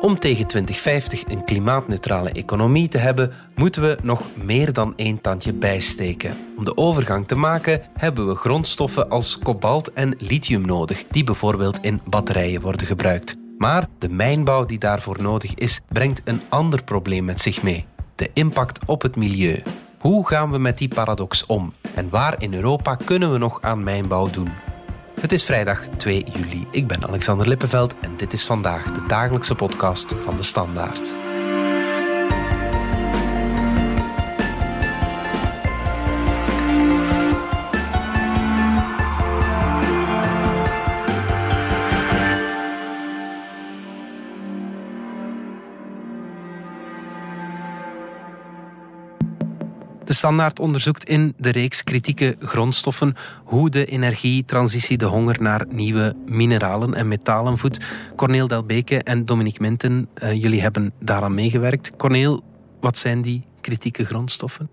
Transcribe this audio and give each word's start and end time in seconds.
Om 0.00 0.18
tegen 0.18 0.46
2050 0.46 1.24
een 1.28 1.44
klimaatneutrale 1.44 2.30
economie 2.30 2.88
te 2.88 2.98
hebben, 2.98 3.32
moeten 3.54 3.82
we 3.82 3.98
nog 4.02 4.22
meer 4.42 4.72
dan 4.72 4.92
één 4.96 5.20
tandje 5.20 5.52
bijsteken. 5.52 6.36
Om 6.56 6.64
de 6.64 6.76
overgang 6.76 7.28
te 7.28 7.34
maken 7.34 7.82
hebben 7.96 8.26
we 8.26 8.34
grondstoffen 8.34 9.10
als 9.10 9.38
kobalt 9.38 9.92
en 9.92 10.14
lithium 10.18 10.66
nodig, 10.66 11.04
die 11.10 11.24
bijvoorbeeld 11.24 11.78
in 11.80 12.00
batterijen 12.04 12.60
worden 12.60 12.86
gebruikt. 12.86 13.36
Maar 13.58 13.88
de 13.98 14.08
mijnbouw 14.08 14.66
die 14.66 14.78
daarvoor 14.78 15.22
nodig 15.22 15.54
is, 15.54 15.80
brengt 15.88 16.20
een 16.24 16.40
ander 16.48 16.82
probleem 16.84 17.24
met 17.24 17.40
zich 17.40 17.62
mee: 17.62 17.86
de 18.14 18.30
impact 18.32 18.86
op 18.86 19.02
het 19.02 19.16
milieu. 19.16 19.62
Hoe 19.98 20.26
gaan 20.26 20.50
we 20.50 20.58
met 20.58 20.78
die 20.78 20.88
paradox 20.88 21.46
om? 21.46 21.72
En 21.94 22.10
waar 22.10 22.42
in 22.42 22.54
Europa 22.54 22.94
kunnen 22.94 23.32
we 23.32 23.38
nog 23.38 23.58
aan 23.60 23.82
mijnbouw 23.82 24.30
doen? 24.30 24.50
Het 25.20 25.32
is 25.32 25.44
vrijdag 25.44 25.84
2 25.96 26.24
juli. 26.32 26.66
Ik 26.70 26.86
ben 26.86 27.06
Alexander 27.06 27.48
Lippenveld 27.48 27.94
en 28.00 28.16
dit 28.16 28.32
is 28.32 28.44
vandaag 28.44 28.92
de 28.92 29.06
dagelijkse 29.06 29.54
podcast 29.54 30.14
van 30.24 30.36
de 30.36 30.42
Standaard. 30.42 31.14
Standaard 50.20 50.60
onderzoekt 50.60 51.08
in 51.08 51.34
de 51.36 51.50
reeks 51.50 51.84
kritieke 51.84 52.36
grondstoffen 52.40 53.14
hoe 53.44 53.70
de 53.70 53.84
energietransitie 53.84 54.96
de 54.96 55.04
honger 55.04 55.36
naar 55.42 55.66
nieuwe 55.68 56.16
mineralen 56.26 56.94
en 56.94 57.08
metalen 57.08 57.58
voedt. 57.58 57.84
Corneel 58.16 58.48
Delbeke 58.48 59.02
en 59.02 59.24
Dominique 59.24 59.62
Minten, 59.62 60.08
uh, 60.22 60.32
jullie 60.32 60.60
hebben 60.60 60.92
daaraan 60.98 61.34
meegewerkt. 61.34 61.96
Corneel, 61.96 62.42
wat 62.80 62.98
zijn 62.98 63.22
die 63.22 63.44
kritieke 63.60 64.04
grondstoffen? 64.04 64.70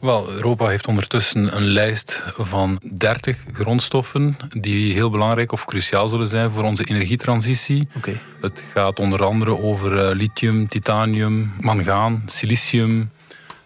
Wel, 0.00 0.30
Europa 0.30 0.66
heeft 0.68 0.86
ondertussen 0.88 1.56
een 1.56 1.66
lijst 1.66 2.22
van 2.36 2.80
30 2.96 3.44
grondstoffen 3.52 4.36
die 4.48 4.92
heel 4.92 5.10
belangrijk 5.10 5.52
of 5.52 5.64
cruciaal 5.64 6.08
zullen 6.08 6.28
zijn 6.28 6.50
voor 6.50 6.64
onze 6.64 6.84
energietransitie. 6.84 7.88
Okay. 7.96 8.20
Het 8.40 8.64
gaat 8.72 8.98
onder 8.98 9.24
andere 9.24 9.58
over 9.58 9.98
eh, 9.98 10.16
lithium, 10.16 10.68
titanium, 10.68 11.52
mangaan, 11.58 12.22
silicium, 12.26 13.10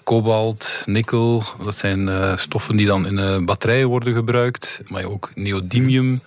kobalt, 0.05 0.83
nikkel. 0.85 1.43
Dat 1.63 1.77
zijn 1.77 2.01
uh, 2.01 2.37
stoffen 2.37 2.77
die 2.77 2.87
dan 2.87 3.07
in 3.07 3.19
uh, 3.19 3.45
batterijen 3.45 3.89
worden 3.89 4.15
gebruikt. 4.15 4.81
Maar 4.87 5.05
ook 5.05 5.31
neodymium, 5.35 6.21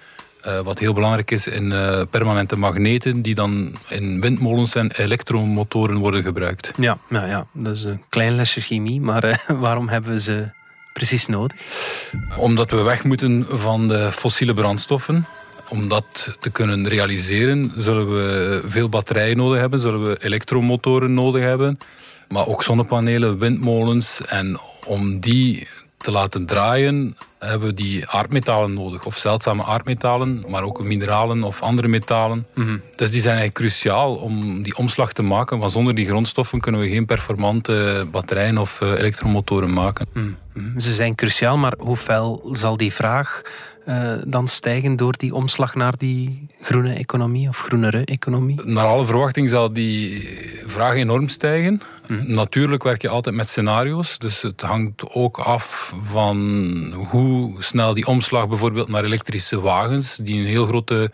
uh, 0.45 0.59
wat 0.59 0.80
heel 0.80 0.94
belangrijk 0.94 1.31
is 1.31 1.47
in 1.47 1.70
permanente 2.09 2.55
magneten, 2.55 3.22
die 3.22 3.36
dan 3.36 3.75
in 3.89 4.22
windmolens 4.22 4.75
en 4.75 4.92
elektromotoren 4.92 5.98
worden 5.98 6.23
gebruikt. 6.23 6.72
Ja, 6.78 6.98
nou 7.09 7.28
ja, 7.28 7.48
dat 7.52 7.75
is 7.75 7.83
een 7.83 8.02
klein 8.09 8.36
lesje 8.36 8.61
chemie, 8.61 9.02
maar 9.02 9.45
waarom 9.59 9.89
hebben 9.89 10.11
we 10.11 10.22
ze 10.22 10.50
precies 10.94 11.28
nodig? 11.28 11.58
Omdat 12.38 12.72
we 12.72 12.81
weg 12.81 13.03
moeten 13.03 13.45
van 13.50 13.88
de 13.88 14.11
fossiele 14.11 14.53
brandstoffen 14.53 15.25
om 15.70 15.88
dat 15.88 16.38
te 16.39 16.50
kunnen 16.50 16.88
realiseren, 16.88 17.72
zullen 17.78 18.09
we 18.09 18.61
veel 18.66 18.89
batterijen 18.89 19.38
nodig 19.38 19.59
hebben, 19.59 19.80
zullen 19.80 20.03
we 20.03 20.17
elektromotoren 20.23 21.14
nodig 21.14 21.44
hebben 21.44 21.78
maar 22.28 22.47
ook 22.47 22.64
zonnepanelen, 22.64 23.39
windmolens. 23.39 24.22
En 24.25 24.59
om 24.86 25.20
die 25.20 25.67
te 25.97 26.11
laten 26.11 26.45
draaien 26.45 27.17
hebben 27.39 27.67
we 27.67 27.73
die 27.73 28.07
aardmetalen 28.07 28.73
nodig. 28.73 29.05
Of 29.05 29.17
zeldzame 29.17 29.63
aardmetalen, 29.63 30.43
maar 30.47 30.63
ook 30.63 30.83
mineralen 30.83 31.43
of 31.43 31.61
andere 31.61 31.88
metalen. 31.88 32.45
Mhm. 32.53 32.77
Dus 32.95 33.11
die 33.11 33.21
zijn 33.21 33.38
eigenlijk 33.38 33.53
cruciaal 33.53 34.16
om 34.16 34.63
die 34.63 34.77
omslag 34.77 35.13
te 35.13 35.21
maken. 35.21 35.59
Want 35.59 35.71
zonder 35.71 35.95
die 35.95 36.08
grondstoffen 36.08 36.59
kunnen 36.59 36.81
we 36.81 36.89
geen 36.89 37.05
performante 37.05 38.08
batterijen 38.11 38.58
of 38.58 38.81
eh, 38.81 38.89
elektromotoren 38.89 39.73
maken. 39.73 40.08
Mhm. 40.14 40.80
Ze 40.80 40.93
zijn 40.93 41.15
cruciaal, 41.15 41.58
maar 41.58 41.73
hoe 41.77 41.98
fel 41.98 42.49
zal 42.53 42.77
die 42.77 42.93
vraag 42.93 43.42
uh, 43.87 44.14
dan 44.25 44.48
stijgen 44.48 44.95
door 44.95 45.17
die 45.17 45.33
omslag 45.33 45.75
naar 45.75 45.98
die 45.98 46.48
groene 46.61 46.93
economie 46.93 47.48
of 47.49 47.59
groenere 47.59 48.05
economie? 48.05 48.65
Naar 48.65 48.86
alle 48.86 49.05
verwachting 49.05 49.49
zal 49.49 49.73
die 49.73 50.27
vraag 50.65 50.95
enorm 50.95 51.27
stijgen. 51.27 51.81
Mhm. 52.08 52.33
Natuurlijk 52.33 52.83
werk 52.83 53.02
je 53.02 53.09
altijd 53.09 53.36
met 53.36 53.49
scenario's, 53.49 54.17
dus 54.17 54.42
het 54.42 54.61
hangt 54.61 55.09
ook 55.09 55.37
af 55.37 55.93
van 56.02 56.37
hoe 56.93 57.27
snel 57.60 57.93
die 57.93 58.05
omslag 58.05 58.48
bijvoorbeeld 58.48 58.88
naar 58.88 59.04
elektrische 59.04 59.61
wagens, 59.61 60.15
die 60.15 60.39
een 60.39 60.45
heel 60.45 60.65
grote 60.65 61.11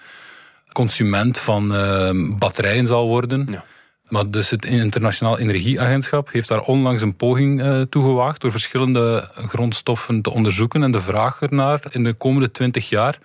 consument 0.71 1.39
van 1.39 1.75
uh, 1.75 2.37
batterijen 2.37 2.87
zal 2.87 3.07
worden. 3.07 3.47
Ja. 3.51 3.63
Maar 4.07 4.29
dus 4.29 4.49
het 4.49 4.65
Internationaal 4.65 5.39
Energieagentschap 5.39 6.31
heeft 6.31 6.47
daar 6.47 6.59
onlangs 6.59 7.01
een 7.01 7.15
poging 7.15 7.61
uh, 7.61 7.81
toe 7.81 8.03
gewaagd 8.03 8.41
door 8.41 8.51
verschillende 8.51 9.29
grondstoffen 9.33 10.21
te 10.21 10.29
onderzoeken 10.29 10.83
en 10.83 10.91
de 10.91 11.01
vraag 11.01 11.41
ernaar 11.41 11.81
in 11.89 12.03
de 12.03 12.13
komende 12.13 12.51
twintig 12.51 12.89
jaar. 12.89 13.19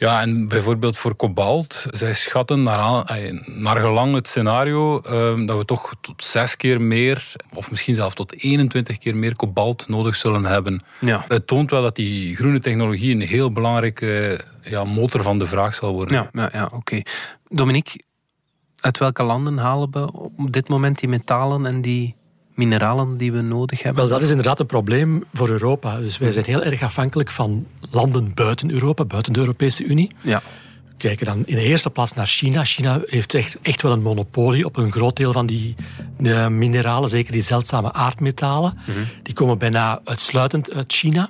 Ja, 0.00 0.20
en 0.20 0.48
bijvoorbeeld 0.48 0.98
voor 0.98 1.14
kobalt, 1.14 1.86
zij 1.90 2.14
schatten 2.14 2.62
naar, 2.62 3.04
naar 3.46 3.80
gelang 3.80 4.14
het 4.14 4.28
scenario 4.28 4.96
uh, 4.96 5.46
dat 5.46 5.56
we 5.56 5.64
toch 5.64 5.94
tot 6.00 6.24
zes 6.24 6.56
keer 6.56 6.80
meer, 6.80 7.32
of 7.54 7.70
misschien 7.70 7.94
zelfs 7.94 8.14
tot 8.14 8.42
21 8.42 8.98
keer 8.98 9.16
meer 9.16 9.36
kobalt 9.36 9.88
nodig 9.88 10.16
zullen 10.16 10.44
hebben. 10.44 10.82
Ja. 10.98 11.24
Het 11.28 11.46
toont 11.46 11.70
wel 11.70 11.82
dat 11.82 11.96
die 11.96 12.36
groene 12.36 12.60
technologie 12.60 13.14
een 13.14 13.20
heel 13.20 13.52
belangrijke 13.52 14.40
ja, 14.62 14.84
motor 14.84 15.22
van 15.22 15.38
de 15.38 15.46
vraag 15.46 15.74
zal 15.74 15.92
worden. 15.92 16.14
Ja, 16.14 16.28
ja, 16.32 16.48
ja 16.52 16.70
oké. 16.74 17.02
Dominique, 17.48 18.02
uit 18.76 18.98
welke 18.98 19.22
landen 19.22 19.58
halen 19.58 19.90
we 19.90 20.12
op 20.12 20.52
dit 20.52 20.68
moment 20.68 20.98
die 20.98 21.08
metalen 21.08 21.66
en 21.66 21.80
die 21.80 22.14
mineralen 22.54 23.16
die 23.16 23.32
we 23.32 23.40
nodig 23.40 23.82
hebben? 23.82 24.02
Wel, 24.02 24.12
dat 24.12 24.22
is 24.22 24.28
inderdaad 24.28 24.60
een 24.60 24.66
probleem 24.66 25.24
voor 25.32 25.48
Europa. 25.48 25.98
Dus 25.98 26.18
wij 26.18 26.30
zijn 26.30 26.44
heel 26.44 26.62
erg 26.62 26.82
afhankelijk 26.82 27.30
van 27.30 27.66
landen 27.90 28.34
buiten 28.34 28.70
Europa, 28.70 29.04
buiten 29.04 29.32
de 29.32 29.38
Europese 29.38 29.84
Unie. 29.84 30.10
Ja. 30.20 30.42
We 30.88 30.96
kijken 30.96 31.26
dan 31.26 31.42
in 31.46 31.54
de 31.54 31.62
eerste 31.62 31.90
plaats 31.90 32.14
naar 32.14 32.26
China. 32.26 32.64
China 32.64 33.00
heeft 33.06 33.34
echt, 33.34 33.58
echt 33.62 33.82
wel 33.82 33.92
een 33.92 34.02
monopolie 34.02 34.64
op 34.64 34.76
een 34.76 34.92
groot 34.92 35.16
deel 35.16 35.32
van 35.32 35.46
die 35.46 35.74
uh, 36.18 36.46
mineralen, 36.46 37.08
zeker 37.08 37.32
die 37.32 37.42
zeldzame 37.42 37.92
aardmetalen. 37.92 38.78
Mm 38.86 38.94
-hmm. 38.94 39.04
Die 39.22 39.34
komen 39.34 39.58
bijna 39.58 40.00
uitsluitend 40.04 40.72
uit 40.72 40.92
China. 40.92 41.28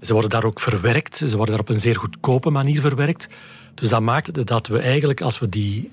Ze 0.00 0.12
worden 0.12 0.30
daar 0.30 0.44
ook 0.44 0.60
verwerkt. 0.60 1.16
Ze 1.16 1.36
worden 1.36 1.50
daar 1.54 1.60
op 1.60 1.68
een 1.68 1.80
zeer 1.80 1.96
goedkope 1.96 2.50
manier 2.50 2.80
verwerkt. 2.80 3.28
Dus 3.74 3.88
dat 3.88 4.00
maakt 4.00 4.46
dat 4.46 4.66
we 4.66 4.78
eigenlijk, 4.78 5.20
als 5.20 5.38
we 5.38 5.48
die 5.48 5.90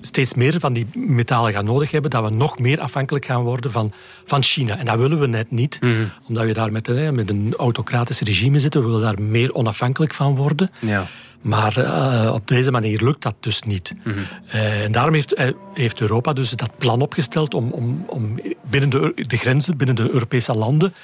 steeds 0.00 0.34
meer 0.34 0.60
van 0.60 0.72
die 0.72 0.86
metalen 0.94 1.52
gaan 1.52 1.64
nodig 1.64 1.90
hebben, 1.90 2.10
dat 2.10 2.24
we 2.24 2.30
nog 2.30 2.58
meer 2.58 2.80
afhankelijk 2.80 3.24
gaan 3.24 3.42
worden 3.42 3.70
van, 3.70 3.92
van 4.24 4.42
China. 4.42 4.78
En 4.78 4.84
dat 4.84 4.98
willen 4.98 5.20
we 5.20 5.26
net 5.26 5.50
niet, 5.50 5.78
mhm. 5.80 5.92
omdat 6.28 6.44
we 6.44 6.52
daar 6.52 6.72
met, 6.72 6.88
een, 6.88 7.14
met 7.14 7.30
een 7.30 7.54
autocratisch 7.56 8.20
regime 8.20 8.60
zitten. 8.60 8.80
We 8.80 8.86
willen 8.86 9.02
daar 9.02 9.22
meer 9.22 9.54
onafhankelijk 9.54 10.14
van 10.14 10.36
worden. 10.36 10.70
Ja. 10.80 11.06
Maar 11.40 11.78
uh, 11.78 12.30
op 12.34 12.48
deze 12.48 12.70
manier 12.70 13.02
lukt 13.02 13.22
dat 13.22 13.34
dus 13.40 13.62
niet. 13.62 13.94
Mm 14.04 14.14
uh, 14.54 14.84
en 14.84 14.92
daarom 14.92 15.14
heeft, 15.14 15.38
uh, 15.38 15.48
heeft, 15.74 16.00
Europa 16.00 16.32
dus 16.32 16.50
dat 16.50 16.78
plan 16.78 17.00
opgesteld 17.00 17.54
om, 17.54 17.70
om, 17.70 18.04
om 18.08 18.40
binnen 18.70 18.90
de, 18.90 19.24
de, 19.26 19.36
grenzen, 19.36 19.76
binnen 19.76 19.96
de 19.96 20.10
Europese 20.10 20.54
landen, 20.54 20.94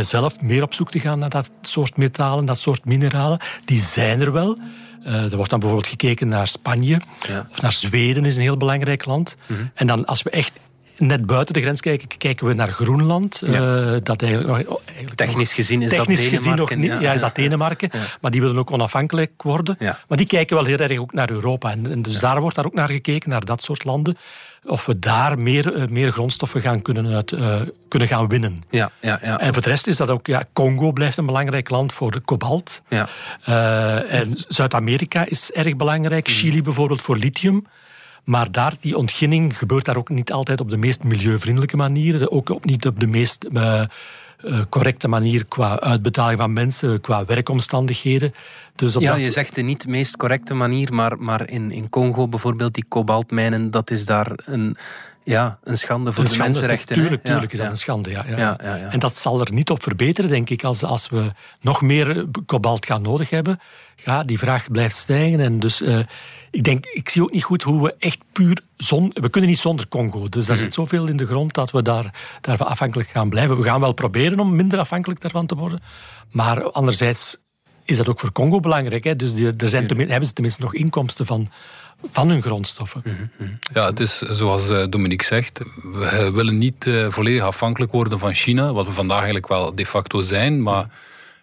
zelf 0.00 0.40
meer 0.40 0.62
op 0.62 0.74
zoek 0.74 0.90
te 0.90 1.00
gaan 1.00 1.18
naar 1.18 1.30
dat 1.30 1.50
soort 1.60 1.96
metalen, 1.96 2.44
dat 2.44 2.58
soort 2.58 2.84
mineralen. 2.84 3.38
Die 3.64 3.80
zijn 3.80 4.20
er 4.20 4.32
wel. 4.32 4.58
Uh, 5.08 5.30
er 5.30 5.36
wordt 5.36 5.50
dan 5.50 5.60
bijvoorbeeld 5.60 5.90
gekeken 5.90 6.28
naar 6.28 6.48
Spanje 6.48 7.00
ja. 7.28 7.46
of 7.50 7.60
naar 7.60 7.72
Zweden, 7.72 8.24
is 8.24 8.36
een 8.36 8.42
heel 8.42 8.56
belangrijk 8.56 9.04
land. 9.04 9.36
Mm 9.46 9.56
-hmm. 9.56 9.70
En 9.74 9.86
dan 9.86 10.04
als 10.04 10.22
we 10.22 10.30
echt 10.30 10.58
net 10.98 11.26
buiten 11.26 11.54
de 11.54 11.60
grens 11.60 11.80
kijken, 11.80 12.08
kijken 12.18 12.46
we 12.46 12.54
naar 12.54 12.72
Groenland. 12.72 13.42
Ja. 13.46 13.52
Uh, 13.52 13.96
dat 14.02 14.22
eigenlijk, 14.22 14.70
oh, 14.70 14.78
eigenlijk 14.86 15.16
technisch 15.16 15.54
gezien 15.54 15.82
is 15.82 15.90
technisch 15.90 16.20
dat 16.20 16.28
gezien 16.28 16.56
nog 16.56 16.74
niet. 16.74 16.92
Ja, 17.00 17.12
is 17.12 17.20
dat 17.20 17.34
Denemarken. 17.34 17.90
Maar 18.20 18.30
die 18.30 18.40
willen 18.40 18.58
ook 18.58 18.70
onafhankelijk 18.70 19.42
worden. 19.42 19.76
Maar 19.78 20.18
die 20.18 20.26
kijken 20.26 20.56
wel 20.56 20.64
heel 20.64 20.78
erg 20.78 20.98
ook 20.98 21.12
naar 21.12 21.30
Europa. 21.30 21.70
En, 21.70 21.90
en 21.90 22.02
dus 22.02 22.18
daar 22.18 22.40
wordt 22.40 22.56
daar 22.56 22.66
ook 22.66 22.74
naar 22.74 22.90
gekeken, 22.90 23.30
naar 23.30 23.44
dat 23.44 23.62
soort 23.62 23.84
landen 23.84 24.16
of 24.64 24.86
we 24.86 24.98
daar 24.98 25.38
meer, 25.38 25.76
uh, 25.76 25.86
meer 25.88 26.12
grondstoffen 26.12 26.60
gaan 26.60 26.82
kunnen, 26.82 27.06
uit, 27.06 27.32
uh, 27.32 27.60
kunnen 27.88 28.08
gaan 28.08 28.28
winnen. 28.28 28.62
Ja, 28.70 28.90
ja, 29.00 29.18
ja. 29.22 29.38
En 29.38 29.52
voor 29.52 29.62
de 29.62 29.68
rest 29.68 29.86
is 29.86 29.96
dat 29.96 30.10
ook... 30.10 30.26
Ja, 30.26 30.42
Congo 30.52 30.92
blijft 30.92 31.16
een 31.16 31.26
belangrijk 31.26 31.70
land 31.70 31.92
voor 31.92 32.20
kobalt. 32.20 32.82
Ja. 32.88 33.08
Uh, 33.48 34.12
en 34.12 34.32
Zuid-Amerika 34.48 35.24
is 35.28 35.52
erg 35.52 35.76
belangrijk. 35.76 36.28
Mm. 36.28 36.34
Chili 36.34 36.62
bijvoorbeeld 36.62 37.02
voor 37.02 37.16
lithium. 37.16 37.66
Maar 38.24 38.52
daar, 38.52 38.74
die 38.80 38.96
ontginning 38.96 39.58
gebeurt 39.58 39.84
daar 39.84 39.96
ook 39.96 40.08
niet 40.08 40.32
altijd 40.32 40.60
op 40.60 40.70
de 40.70 40.76
meest 40.76 41.04
milieuvriendelijke 41.04 41.76
manier. 41.76 42.30
Ook 42.30 42.50
op 42.50 42.64
niet 42.64 42.86
op 42.86 43.00
de 43.00 43.06
meest 43.06 43.46
uh, 43.52 43.82
correcte 44.68 45.08
manier 45.08 45.44
qua 45.46 45.80
uitbetaling 45.80 46.38
van 46.38 46.52
mensen, 46.52 47.00
qua 47.00 47.24
werkomstandigheden. 47.24 48.34
Dus 48.74 48.94
ja, 48.94 49.14
je 49.14 49.30
zegt 49.30 49.54
de 49.54 49.62
niet 49.62 49.86
meest 49.86 50.16
correcte 50.16 50.54
manier, 50.54 50.94
maar, 50.94 51.18
maar 51.18 51.50
in, 51.50 51.70
in 51.70 51.88
Congo 51.88 52.28
bijvoorbeeld, 52.28 52.74
die 52.74 52.84
kobaltmijnen, 52.88 53.70
dat 53.70 53.90
is 53.90 54.06
daar 54.06 54.32
een 54.36 54.76
Ja, 55.28 55.58
een 55.62 55.78
schande 55.78 56.12
voor 56.12 56.22
een 56.22 56.28
de 56.28 56.34
schande, 56.34 56.52
mensenrechten. 56.52 56.94
Tuurlijk, 56.96 57.22
hè? 57.22 57.30
tuurlijk 57.30 57.52
ja, 57.52 57.58
is 57.58 57.64
dat 57.64 57.70
een 57.72 57.76
schande. 57.78 58.10
Ja, 58.10 58.24
ja. 58.28 58.36
Ja, 58.36 58.58
ja, 58.62 58.76
ja. 58.76 58.92
En 58.92 58.98
dat 58.98 59.16
zal 59.18 59.40
er 59.40 59.52
niet 59.52 59.70
op 59.70 59.82
verbeteren, 59.82 60.30
denk 60.30 60.50
ik, 60.50 60.64
als, 60.64 60.84
als 60.84 61.08
we 61.08 61.32
nog 61.60 61.82
meer 61.82 62.26
kobalt 62.46 62.86
gaan 62.86 63.02
nodig 63.02 63.30
hebben. 63.30 63.58
Ja, 64.04 64.24
die 64.24 64.38
vraag 64.38 64.70
blijft 64.70 64.96
stijgen. 64.96 65.40
En 65.40 65.60
dus 65.60 65.82
eh, 65.82 65.98
ik 66.50 66.64
denk, 66.64 66.86
ik 66.86 67.08
zie 67.08 67.22
ook 67.22 67.32
niet 67.32 67.44
goed 67.44 67.62
hoe 67.62 67.82
we 67.82 67.94
echt 67.98 68.18
puur 68.32 68.60
zon. 68.76 69.10
We 69.14 69.28
kunnen 69.28 69.50
niet 69.50 69.58
zonder 69.58 69.88
Congo. 69.88 70.28
Dus 70.28 70.46
daar 70.46 70.56
Mhm. 70.56 70.64
zit 70.64 70.74
zoveel 70.74 71.06
in 71.06 71.16
de 71.16 71.26
grond 71.26 71.54
dat 71.54 71.70
we 71.70 71.82
daar, 71.82 72.14
daarvan 72.40 72.66
afhankelijk 72.66 73.08
gaan 73.08 73.28
blijven. 73.28 73.56
We 73.56 73.62
gaan 73.64 73.80
wel 73.80 73.92
proberen 73.92 74.40
om 74.40 74.56
minder 74.56 74.78
afhankelijk 74.78 75.20
daarvan 75.20 75.46
te 75.46 75.54
worden. 75.54 75.82
Maar 76.30 76.70
anderzijds 76.70 77.36
is 77.84 77.96
dat 77.96 78.08
ook 78.08 78.20
voor 78.20 78.32
Congo 78.32 78.60
belangrijk. 78.60 79.04
Hè? 79.04 79.16
Dus 79.16 79.34
die, 79.34 79.52
er 79.56 79.68
zijn 79.68 79.86
hebben 79.98 80.26
ze 80.28 80.32
tenminste 80.32 80.62
nog 80.62 80.74
inkomsten 80.74 81.26
van, 81.26 81.50
van 82.02 82.28
hun 82.28 82.42
grondstoffen. 82.42 83.02
Mhm. 83.04 83.48
Ja, 83.72 83.86
het 83.86 84.00
is 84.00 84.18
zoals 84.18 84.68
eh, 84.68 84.84
Dominique 84.90 85.26
zegt. 85.26 85.60
We 85.82 86.30
willen 86.34 86.58
niet 86.58 86.86
eh, 86.86 87.06
volledig 87.08 87.42
afhankelijk 87.42 87.92
worden 87.92 88.18
van 88.18 88.34
China, 88.34 88.72
wat 88.72 88.86
we 88.86 88.92
vandaag 88.92 89.16
eigenlijk 89.16 89.48
wel 89.48 89.74
de 89.74 89.86
facto 89.86 90.20
zijn. 90.20 90.62
Maar 90.62 90.88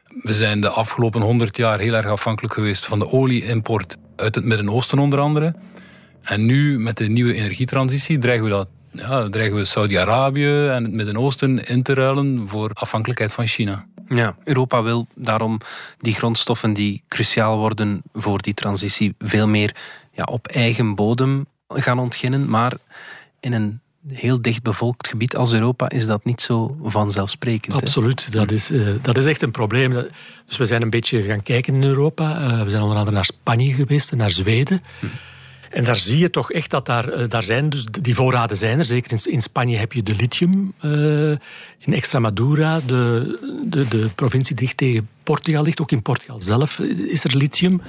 we 0.08 0.34
zijn 0.34 0.62
de 0.62 0.70
afgelopen 0.70 1.22
honderd 1.22 1.58
jaar 1.58 1.80
heel 1.80 1.94
erg 1.94 2.06
afhankelijk 2.06 2.54
geweest 2.54 2.86
van 2.86 3.00
de 3.00 3.12
olie-import 3.12 3.98
uit 4.16 4.36
het 4.36 4.44
Midden-Oosten 4.44 5.00
onder 5.00 5.20
andere. 5.20 5.56
En 6.22 6.46
nu 6.46 6.80
met 6.80 6.98
de 6.98 7.08
nieuwe 7.10 7.34
energietransitie 7.34 8.18
dreigen 8.18 8.44
we, 8.44 8.50
dat, 8.50 8.70
ja, 8.92 9.30
dreigen 9.30 9.56
we 9.56 9.66
Saudi-Arabië 9.66 10.68
en 10.68 10.84
het 10.84 10.94
Midden-Oosten 10.94 11.68
in 11.68 11.84
te 11.84 11.94
ruilen 11.94 12.48
voor 12.48 12.70
afhankelijkheid 12.74 13.34
van 13.34 13.48
China. 13.48 13.86
Ja, 14.10 14.36
Europa 14.44 14.84
wil 14.84 15.08
daarom 15.16 15.60
die 16.00 16.14
grondstoffen 16.14 16.74
die 16.74 17.04
cruciaal 17.08 17.58
worden 17.58 18.02
voor 18.14 18.42
die 18.42 18.54
transitie 18.54 19.16
veel 19.20 19.48
meer 19.48 19.76
ja, 20.16 20.24
op 20.24 20.48
eigen 20.48 20.96
bodem 20.96 21.46
gaan 21.68 22.00
ontginnen. 22.00 22.50
Maar 22.50 22.74
in 23.40 23.54
een 23.54 23.80
heel 24.08 24.42
dicht 24.42 24.64
bevolkt 24.64 25.08
gebied 25.08 25.36
als 25.36 25.54
Europa 25.54 25.90
is 25.90 26.06
dat 26.06 26.26
niet 26.26 26.42
zo 26.42 26.78
vanzelfsprekend. 26.84 27.74
hè? 27.74 27.82
Absoluut, 27.82 28.32
dat 28.32 28.52
is, 28.52 28.72
eh, 28.72 28.88
dat 29.02 29.18
is 29.18 29.26
echt 29.26 29.42
een 29.42 29.52
probleem. 29.52 29.92
Dus 30.46 30.58
we 30.58 30.66
zijn 30.66 30.82
een 30.82 30.90
beetje 30.90 31.22
gaan 31.22 31.44
kijken 31.44 31.74
in 31.74 31.84
Europa. 31.84 32.42
Eh, 32.42 32.64
we 32.64 32.70
zijn 32.70 32.82
onder 32.82 32.98
andere 32.98 33.16
naar 33.16 33.26
Spanje 33.26 33.74
geweest 33.74 34.12
en 34.12 34.18
naar 34.18 34.32
Zweden. 34.32 34.82
En 35.76 35.84
daar 35.84 35.98
zie 35.98 36.18
je 36.18 36.30
toch 36.30 36.52
echt 36.52 36.70
dat 36.70 36.86
daar, 36.86 37.10
eh, 37.10 37.30
daar 37.30 37.44
zijn, 37.44 37.70
dus 37.70 37.86
die 38.02 38.16
voorraden 38.16 38.58
zijn 38.58 38.80
er. 38.80 38.86
Zeker 38.86 39.12
in, 39.12 39.32
in 39.32 39.42
Spanje 39.42 39.78
heb 39.78 39.94
je 39.94 40.04
de 40.04 40.16
lithium. 40.16 40.74
eh, 40.80 41.30
in 41.80 41.94
Extremadura, 41.94 42.80
de, 42.86 43.40
de, 43.66 43.88
de 43.88 44.10
provincie 44.16 44.56
dicht 44.56 44.78
tegen 44.78 45.10
Portugal 45.24 45.64
ligt. 45.64 45.82
Ook 45.82 45.92
in 45.92 46.02
Portugal 46.02 46.40
zelf 46.40 46.80
is 46.80 47.24
er 47.24 47.38
lithium. 47.38 47.82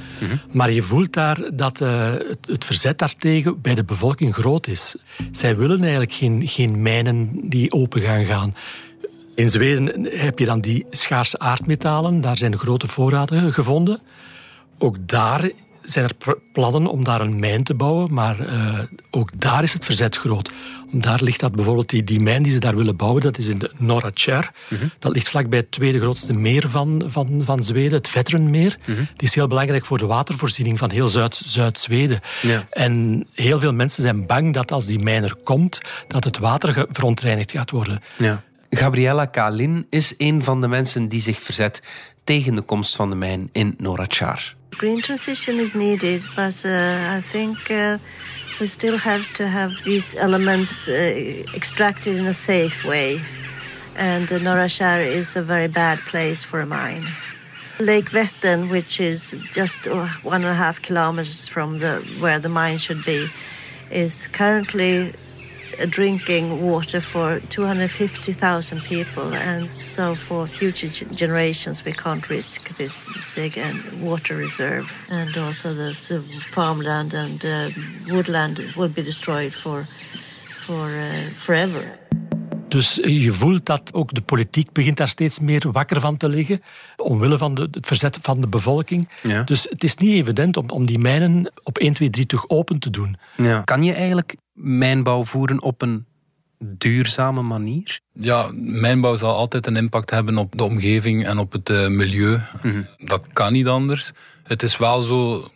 Maar 0.52 0.70
je 0.70 0.82
voelt 0.82 1.12
daar 1.12 1.50
dat 1.52 1.80
eh, 1.80 2.12
het, 2.12 2.38
het 2.46 2.64
verzet 2.64 2.98
daartegen 2.98 3.60
bij 3.60 3.74
de 3.74 3.84
bevolking 3.84 4.34
groot 4.34 4.66
is. 4.66 4.96
Zij 5.32 5.56
willen 5.56 5.80
eigenlijk 5.80 6.12
geen, 6.12 6.42
geen 6.48 6.82
mijnen 6.82 7.48
die 7.48 7.72
open 7.72 8.00
gaan 8.00 8.24
gaan. 8.24 8.54
In 9.34 9.48
Zweden 9.48 10.08
heb 10.10 10.38
je 10.38 10.44
dan 10.44 10.60
die 10.60 10.86
schaarse 10.90 11.38
aardmetalen. 11.38 12.20
Daar 12.20 12.38
zijn 12.38 12.58
grote 12.58 12.88
voorraden 12.88 13.52
gevonden. 13.52 14.00
Ook 14.78 14.96
daar 15.08 15.50
zijn 15.86 16.04
er 16.04 16.36
plannen 16.52 16.86
om 16.86 17.04
daar 17.04 17.20
een 17.20 17.38
mijn 17.38 17.64
te 17.64 17.74
bouwen, 17.74 18.12
maar 18.12 18.40
eh, 18.40 18.78
ook 19.10 19.40
daar 19.40 19.62
is 19.62 19.72
het 19.72 19.84
verzet 19.84 20.16
groot. 20.16 20.50
Daar 20.92 21.22
ligt 21.22 21.40
dat 21.40 21.54
bijvoorbeeld, 21.54 21.88
die, 21.88 22.04
die 22.04 22.20
mijn 22.20 22.42
die 22.42 22.52
ze 22.52 22.58
daar 22.58 22.76
willen 22.76 22.96
bouwen, 22.96 23.22
dat 23.22 23.38
is 23.38 23.48
in 23.48 23.58
de 23.58 23.70
Norra 23.76 24.10
Kärr. 24.10 24.50
Dat 24.98 25.12
ligt 25.12 25.28
vlakbij 25.28 25.58
het 25.58 25.70
tweede 25.70 26.00
grootste 26.00 26.32
meer 26.34 26.68
van, 26.68 27.02
van, 27.06 27.42
van 27.44 27.62
Zweden, 27.64 27.92
het 27.92 28.08
Vätternmeer. 28.08 28.78
Die 28.86 29.28
is 29.28 29.34
heel 29.34 29.46
belangrijk 29.46 29.84
voor 29.84 29.98
de 29.98 30.06
watervoorziening 30.06 30.78
van 30.78 30.90
heel 30.90 31.08
Zuid- 31.08 31.42
Zuid-Zweden. 31.44 32.20
Ja. 32.42 32.66
En 32.70 33.26
heel 33.34 33.58
veel 33.58 33.72
mensen 33.72 34.02
zijn 34.02 34.26
bang 34.26 34.54
dat 34.54 34.72
als 34.72 34.86
die 34.86 34.98
mijn 34.98 35.22
er 35.24 35.36
komt, 35.44 35.80
dat 36.08 36.24
het 36.24 36.38
water 36.38 36.86
verontreinigd 36.90 37.50
gaat 37.50 37.70
worden. 37.70 38.00
Ja. 38.18 38.42
Gabriella 38.70 39.24
Kalin 39.24 39.86
is 39.90 40.14
een 40.18 40.44
van 40.44 40.60
de 40.60 40.68
mensen 40.68 41.08
die 41.08 41.20
zich 41.20 41.42
verzet 41.42 41.82
tegen 42.26 42.54
de 42.54 42.62
komst 42.62 42.96
van 42.96 43.10
de 43.10 43.16
mijn 43.16 43.48
in 43.52 43.74
Norachar. 43.78 44.54
Green 44.70 45.00
transition 45.00 45.58
is 45.58 45.72
needed, 45.72 46.28
but 46.34 46.62
uh, 46.64 47.16
I 47.16 47.20
think 47.20 47.56
uh, 47.70 47.94
we 48.58 48.66
still 48.66 48.98
have 48.98 49.32
to 49.32 49.44
have 49.44 49.82
these 49.82 50.18
elements 50.18 50.88
uh, 50.88 51.54
extracted 51.54 52.16
in 52.16 52.26
a 52.26 52.32
safe 52.32 52.86
way. 52.88 53.20
And 53.96 54.30
uh, 54.30 54.38
Norashar 54.38 55.00
is 55.00 55.36
a 55.36 55.42
very 55.42 55.68
bad 55.68 55.98
place 56.10 56.44
for 56.44 56.60
a 56.60 56.66
mine. 56.66 57.02
Lake 57.78 58.10
Vättern, 58.10 58.68
which 58.70 59.00
is 59.00 59.36
just 59.52 59.86
uh, 59.86 60.06
one 60.22 60.44
and 60.44 60.50
a 60.50 60.54
half 60.54 60.80
kilometers 60.80 61.48
from 61.48 61.78
the 61.78 62.00
where 62.20 62.40
the 62.40 62.48
mine 62.48 62.78
should 62.78 63.04
be, 63.04 63.26
is 63.90 64.28
currently 64.28 65.12
drinking 65.90 66.62
water 66.62 67.00
for 67.00 67.40
250,000 67.40 68.80
people, 68.82 69.32
and 69.34 69.66
so 69.66 70.14
for 70.14 70.46
future 70.46 70.86
generations, 71.14 71.84
we 71.84 71.92
can't 71.92 72.28
risk 72.30 72.78
this 72.78 73.34
big 73.34 73.58
water 74.00 74.36
reserve. 74.36 74.92
And 75.10 75.36
also, 75.36 75.74
this 75.74 76.10
farmland 76.50 77.14
and 77.14 77.44
uh, 77.44 77.70
woodland 78.08 78.58
will 78.76 78.88
be 78.88 79.02
destroyed 79.02 79.52
for 79.52 79.86
for 80.66 80.86
uh, 80.88 81.12
forever. 81.34 81.98
Dus 82.68 82.94
je 82.94 83.32
voelt 83.32 83.66
dat 83.66 83.90
ook 83.92 84.14
de 84.14 84.20
politiek 84.20 84.72
begint 84.72 84.96
daar 84.96 85.08
steeds 85.08 85.38
meer 85.38 85.72
wakker 85.72 86.00
van 86.00 86.16
te 86.16 86.28
liggen, 86.28 86.62
omwille 86.96 87.38
van 87.38 87.54
de, 87.54 87.68
het 87.70 87.86
verzet 87.86 88.18
van 88.22 88.40
de 88.40 88.46
bevolking. 88.46 89.08
Ja. 89.22 89.42
Dus 89.42 89.66
het 89.70 89.84
is 89.84 89.96
niet 89.96 90.12
evident 90.12 90.56
om, 90.56 90.70
om 90.70 90.86
die 90.86 90.98
mijnen 90.98 91.52
op 91.62 91.78
1, 91.78 91.92
2, 91.92 92.10
3 92.10 92.26
terug 92.26 92.48
open 92.48 92.78
te 92.78 92.90
doen. 92.90 93.16
Ja. 93.36 93.60
Kan 93.60 93.82
je 93.82 93.92
eigenlijk 93.92 94.36
mijnbouw 94.52 95.24
voeren 95.24 95.62
op 95.62 95.82
een 95.82 96.06
duurzame 96.58 97.42
manier? 97.42 98.00
Ja, 98.12 98.50
mijnbouw 98.54 99.16
zal 99.16 99.34
altijd 99.34 99.66
een 99.66 99.76
impact 99.76 100.10
hebben 100.10 100.38
op 100.38 100.56
de 100.56 100.64
omgeving 100.64 101.26
en 101.26 101.38
op 101.38 101.52
het 101.52 101.70
eh, 101.70 101.88
milieu. 101.88 102.40
Dat 102.96 103.26
kan 103.32 103.52
niet 103.52 103.66
anders. 103.66 104.12
Het 104.42 104.62
is 104.62 104.76
wel 104.76 105.00
zo 105.00 105.48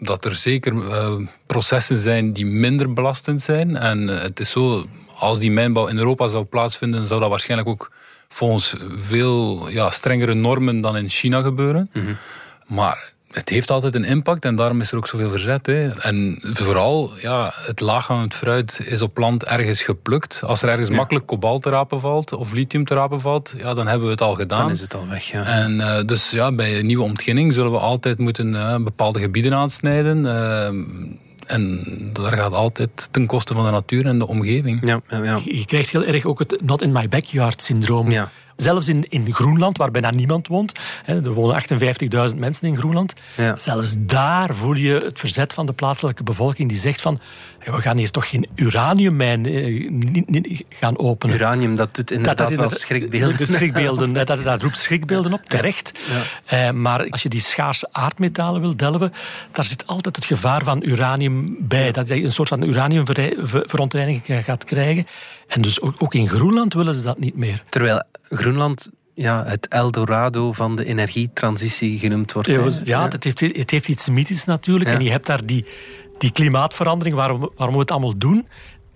dat 0.00 0.24
er 0.24 0.34
zeker 0.34 0.90
eh, 0.90 1.14
processen 1.46 1.96
zijn 1.96 2.32
die 2.32 2.46
minder 2.46 2.92
belastend 2.92 3.40
zijn. 3.40 3.76
En 3.76 4.08
eh, 4.08 4.22
het 4.22 4.40
is 4.40 4.50
zo, 4.50 4.86
als 5.18 5.38
die 5.38 5.50
mijnbouw 5.50 5.86
in 5.86 5.98
Europa 5.98 6.28
zou 6.28 6.44
plaatsvinden, 6.44 7.06
zou 7.06 7.20
dat 7.20 7.30
waarschijnlijk 7.30 7.68
ook 7.70 7.92
volgens 8.28 8.76
veel 8.98 9.68
ja, 9.68 9.90
strengere 9.90 10.34
normen 10.34 10.80
dan 10.80 10.96
in 10.96 11.08
China 11.08 11.42
gebeuren. 11.42 11.90
Maar 12.66 13.12
het 13.30 13.48
heeft 13.48 13.70
altijd 13.70 13.94
een 13.94 14.04
impact 14.04 14.44
en 14.44 14.56
daarom 14.56 14.80
is 14.80 14.90
er 14.90 14.96
ook 14.96 15.08
zoveel 15.08 15.30
verzet. 15.30 15.66
Hè. 15.66 15.90
En 15.90 16.38
vooral, 16.42 17.10
ja, 17.20 17.52
het 17.54 17.80
laaghangend 17.80 18.34
fruit 18.34 18.80
is 18.84 19.02
op 19.02 19.16
land 19.16 19.44
ergens 19.44 19.82
geplukt. 19.82 20.40
Als 20.44 20.62
er 20.62 20.68
ergens 20.68 20.90
makkelijk 20.90 21.26
kobalt 21.26 21.62
te 21.62 21.70
rapen 21.70 22.00
valt 22.00 22.32
of 22.32 22.52
lithium 22.52 22.84
te 22.84 22.94
rapen 22.94 23.20
valt, 23.20 23.54
ja, 23.56 23.74
dan 23.74 23.86
hebben 23.86 24.06
we 24.06 24.12
het 24.12 24.22
al 24.22 24.34
gedaan. 24.34 24.62
Dan 24.62 24.70
is 24.70 24.80
het 24.80 24.94
al 24.94 25.08
weg, 25.08 25.24
ja. 25.24 25.44
En 25.44 25.80
eh, 25.80 26.04
dus 26.04 26.30
ja, 26.30 26.52
bij 26.52 26.78
een 26.78 26.86
nieuwe 26.86 27.04
ontginning 27.04 27.52
zullen 27.52 27.72
we 27.72 27.78
altijd 27.78 28.18
moeten 28.18 28.54
eh, 28.54 28.76
bepaalde 28.82 29.20
gebieden 29.20 29.54
aansnijden. 29.54 30.26
eh, 30.26 30.66
en 31.46 31.84
dat 32.12 32.26
gaat 32.28 32.52
altijd 32.52 33.08
ten 33.10 33.26
koste 33.26 33.54
van 33.54 33.64
de 33.64 33.70
natuur 33.70 34.06
en 34.06 34.18
de 34.18 34.26
omgeving. 34.26 34.86
Ja, 34.86 35.00
ja, 35.08 35.22
ja. 35.24 35.40
Je 35.44 35.66
krijgt 35.66 35.90
heel 35.90 36.04
erg 36.04 36.24
ook 36.24 36.38
het 36.38 36.58
not 36.62 36.82
in 36.82 36.92
my 36.92 37.08
backyard 37.08 37.62
syndroom. 37.62 38.10
Ja. 38.10 38.30
Zelfs 38.62 38.88
in, 38.88 39.04
in 39.08 39.34
Groenland, 39.34 39.76
waar 39.76 39.90
bijna 39.90 40.10
niemand 40.10 40.46
woont, 40.46 40.72
hè, 41.04 41.14
er 41.24 41.32
wonen 41.32 41.62
58.000 42.32 42.38
mensen 42.38 42.68
in 42.68 42.76
Groenland, 42.76 43.12
Ja. 43.36 43.56
zelfs 43.56 43.94
daar 43.98 44.54
voel 44.54 44.74
je 44.74 44.92
het 45.04 45.18
verzet 45.18 45.52
van 45.52 45.66
de 45.66 45.72
plaatselijke 45.72 46.22
bevolking 46.22 46.68
die 46.68 46.78
zegt 46.78 47.00
van 47.00 47.20
"Ja, 47.57 47.57
we 47.76 47.80
gaan 47.82 47.96
hier 47.96 48.10
toch 48.10 48.28
geen 48.30 48.48
uraniummijn 48.54 49.46
eh, 49.46 50.60
gaan 50.70 50.98
openen. 50.98 51.36
Uranium, 51.36 51.76
dat 51.76 51.94
doet 51.94 52.10
inderdaad 52.10 52.38
wel 52.38 52.50
inderdaad- 52.50 52.78
schrikbeelden. 52.80 53.38
De 53.38 53.46
schrikbeelden, 53.46 54.14
hè, 54.16 54.24
dat, 54.24 54.44
dat 54.44 54.62
roept 54.62 54.78
schrikbeelden 54.78 55.32
op, 55.32 55.44
terecht. 55.44 55.92
Eh, 56.44 56.70
maar 56.70 57.10
als 57.10 57.22
je 57.22 57.28
die 57.28 57.40
schaarse 57.40 57.88
aardmetalen 57.92 58.60
wil 58.60 58.76
delven, 58.76 59.12
daar 59.52 59.64
zit 59.64 59.86
altijd 59.86 60.16
het 60.16 60.24
gevaar 60.24 60.64
van 60.64 60.82
uranium 60.84 61.56
bij. 61.60 61.92
Dat 61.92 62.08
je 62.08 62.24
een 62.24 62.32
soort 62.32 62.48
van 62.48 62.62
uraniumverontreiniging 62.62 64.44
gaat 64.44 64.64
krijgen. 64.64 65.06
En 65.46 65.60
dus 65.60 65.80
ook, 65.80 65.94
ook 65.98 66.14
in 66.14 66.28
Groenland 66.28 66.74
willen 66.74 66.94
ze 66.94 67.02
dat 67.02 67.18
niet 67.18 67.36
meer. 67.36 67.62
Terwijl 67.68 68.02
Groenland 68.22 68.90
ja, 69.14 69.44
het 69.46 69.68
Eldorado 69.68 70.52
van 70.52 70.76
de 70.76 70.84
energietransitie 70.84 71.98
genoemd 71.98 72.32
wordt. 72.32 72.48
Ja, 72.84 73.08
Het, 73.08 73.24
heeft, 73.24 73.40
het 73.40 73.70
heeft 73.70 73.88
iets 73.88 74.08
mythisch 74.08 74.44
natuurlijk. 74.44 74.90
Ja. 74.90 74.96
En 74.96 75.04
je 75.04 75.10
hebt 75.10 75.26
daar 75.26 75.46
die, 75.46 75.64
die 76.18 76.32
klimaatverandering, 76.32 77.16
waarom, 77.16 77.50
waarom 77.56 77.74
we 77.74 77.80
het 77.80 77.90
allemaal 77.90 78.18
doen, 78.18 78.46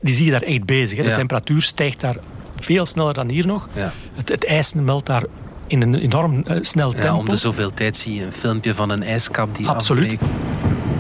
die 0.01 0.15
zie 0.15 0.25
je 0.25 0.31
daar 0.31 0.43
echt 0.43 0.65
bezig. 0.65 0.97
Hè. 0.97 1.03
De 1.03 1.09
Ja. 1.09 1.17
temperatuur 1.17 1.63
stijgt 1.63 2.01
daar 2.01 2.17
veel 2.57 2.87
sneller 2.87 3.15
dan 3.15 3.29
hier 3.29 3.47
nog. 3.47 3.69
Ja. 3.73 3.93
Het, 4.15 4.29
het 4.29 4.45
ijs 4.45 4.73
meldt 4.75 5.07
daar 5.07 5.25
in 5.67 5.83
een 5.83 5.95
enorm 5.95 6.43
eh, 6.47 6.57
snel 6.61 6.91
tempo. 6.91 7.07
Ja, 7.07 7.17
om 7.17 7.29
de 7.29 7.37
zoveel 7.37 7.71
tijd 7.75 7.97
zie 7.97 8.15
je 8.15 8.25
een 8.25 8.33
filmpje 8.33 8.75
van 8.75 8.91
een 8.91 9.03
ijskap 9.03 9.55
die 9.57 9.69
Absoluut. 9.69 10.13
afbreekt. 10.13 10.35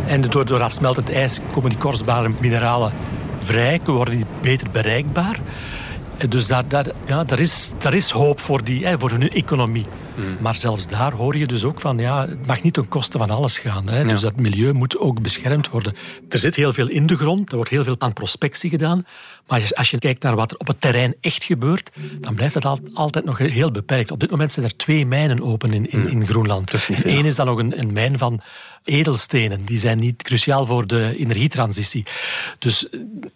En 0.07 0.21
door, 0.21 0.45
door 0.47 0.59
dat 0.59 0.73
smeltend 0.73 1.11
ijs 1.13 1.39
komen 1.53 1.71
die 1.71 1.79
kostbare 1.79 2.31
mineralen 2.41 2.93
vrij, 3.37 3.81
worden 3.85 4.17
die 4.17 4.27
beter 4.43 4.71
bereikbaar. 4.71 5.39
Eh, 6.19 6.29
Dus 6.29 6.47
daar, 6.47 6.69
daar, 6.69 6.87
ja, 7.07 7.25
daar, 7.25 7.39
is, 7.39 7.71
daar 7.79 7.95
is 7.95 8.11
hoop 8.11 8.41
voor, 8.41 8.65
die, 8.65 8.87
hè, 8.87 8.95
voor 8.99 9.11
hun 9.11 9.29
economie. 9.31 9.87
Mm. 10.17 10.37
Maar 10.41 10.55
zelfs 10.55 10.87
daar 10.87 11.13
hoor 11.13 11.37
je 11.37 11.47
dus 11.47 11.65
ook 11.65 11.81
van, 11.81 11.99
ja, 11.99 12.29
het 12.29 12.47
mag 12.47 12.63
niet 12.63 12.75
ten 12.75 12.89
koste 12.89 13.19
van 13.19 13.31
alles 13.31 13.59
gaan. 13.59 13.89
Hè. 13.89 14.05
Dus 14.05 14.21
dat 14.21 14.37
milieu 14.37 14.73
moet 14.73 14.99
ook 14.99 15.23
beschermd 15.23 15.69
worden. 15.69 15.95
Er 16.29 16.39
zit 16.39 16.55
heel 16.55 16.73
veel 16.73 16.89
in 16.89 17.07
de 17.07 17.17
grond, 17.17 17.51
er 17.51 17.57
wordt 17.57 17.71
heel 17.71 17.85
veel 17.85 17.97
aan 17.99 18.13
prospectie 18.13 18.71
gedaan. 18.71 19.07
Maar 19.47 19.71
als 19.75 19.91
je 19.91 19.99
kijkt 19.99 20.23
naar 20.23 20.37
wat 20.37 20.51
er 20.51 20.57
op 20.57 20.67
het 20.67 20.81
terrein 20.81 21.15
echt 21.21 21.45
gebeurt, 21.45 21.91
dan 22.21 22.35
blijft 22.35 22.55
het 22.55 22.95
altijd 22.95 23.25
nog 23.25 23.39
heel 23.39 23.71
beperkt. 23.71 24.11
Op 24.11 24.21
dit 24.21 24.31
moment 24.31 24.53
zijn 24.53 24.67
er 24.67 24.77
twee 24.77 25.07
mijnen 25.07 25.43
open 25.43 25.73
in, 25.73 25.91
in, 25.91 26.09
in 26.09 26.27
Groenland. 26.27 26.89
Eén 27.05 27.25
is 27.25 27.37
dan 27.37 27.47
nog 27.47 27.59
een, 27.59 27.79
een 27.79 27.93
mijn 27.93 28.19
van 28.19 28.41
edelstenen. 28.85 29.65
Die 29.65 29.79
zijn 29.79 29.99
niet 29.99 30.23
cruciaal 30.23 30.67
voor 30.67 30.87
de 30.87 31.17
energietransitie. 31.19 32.07
Dus 32.59 32.89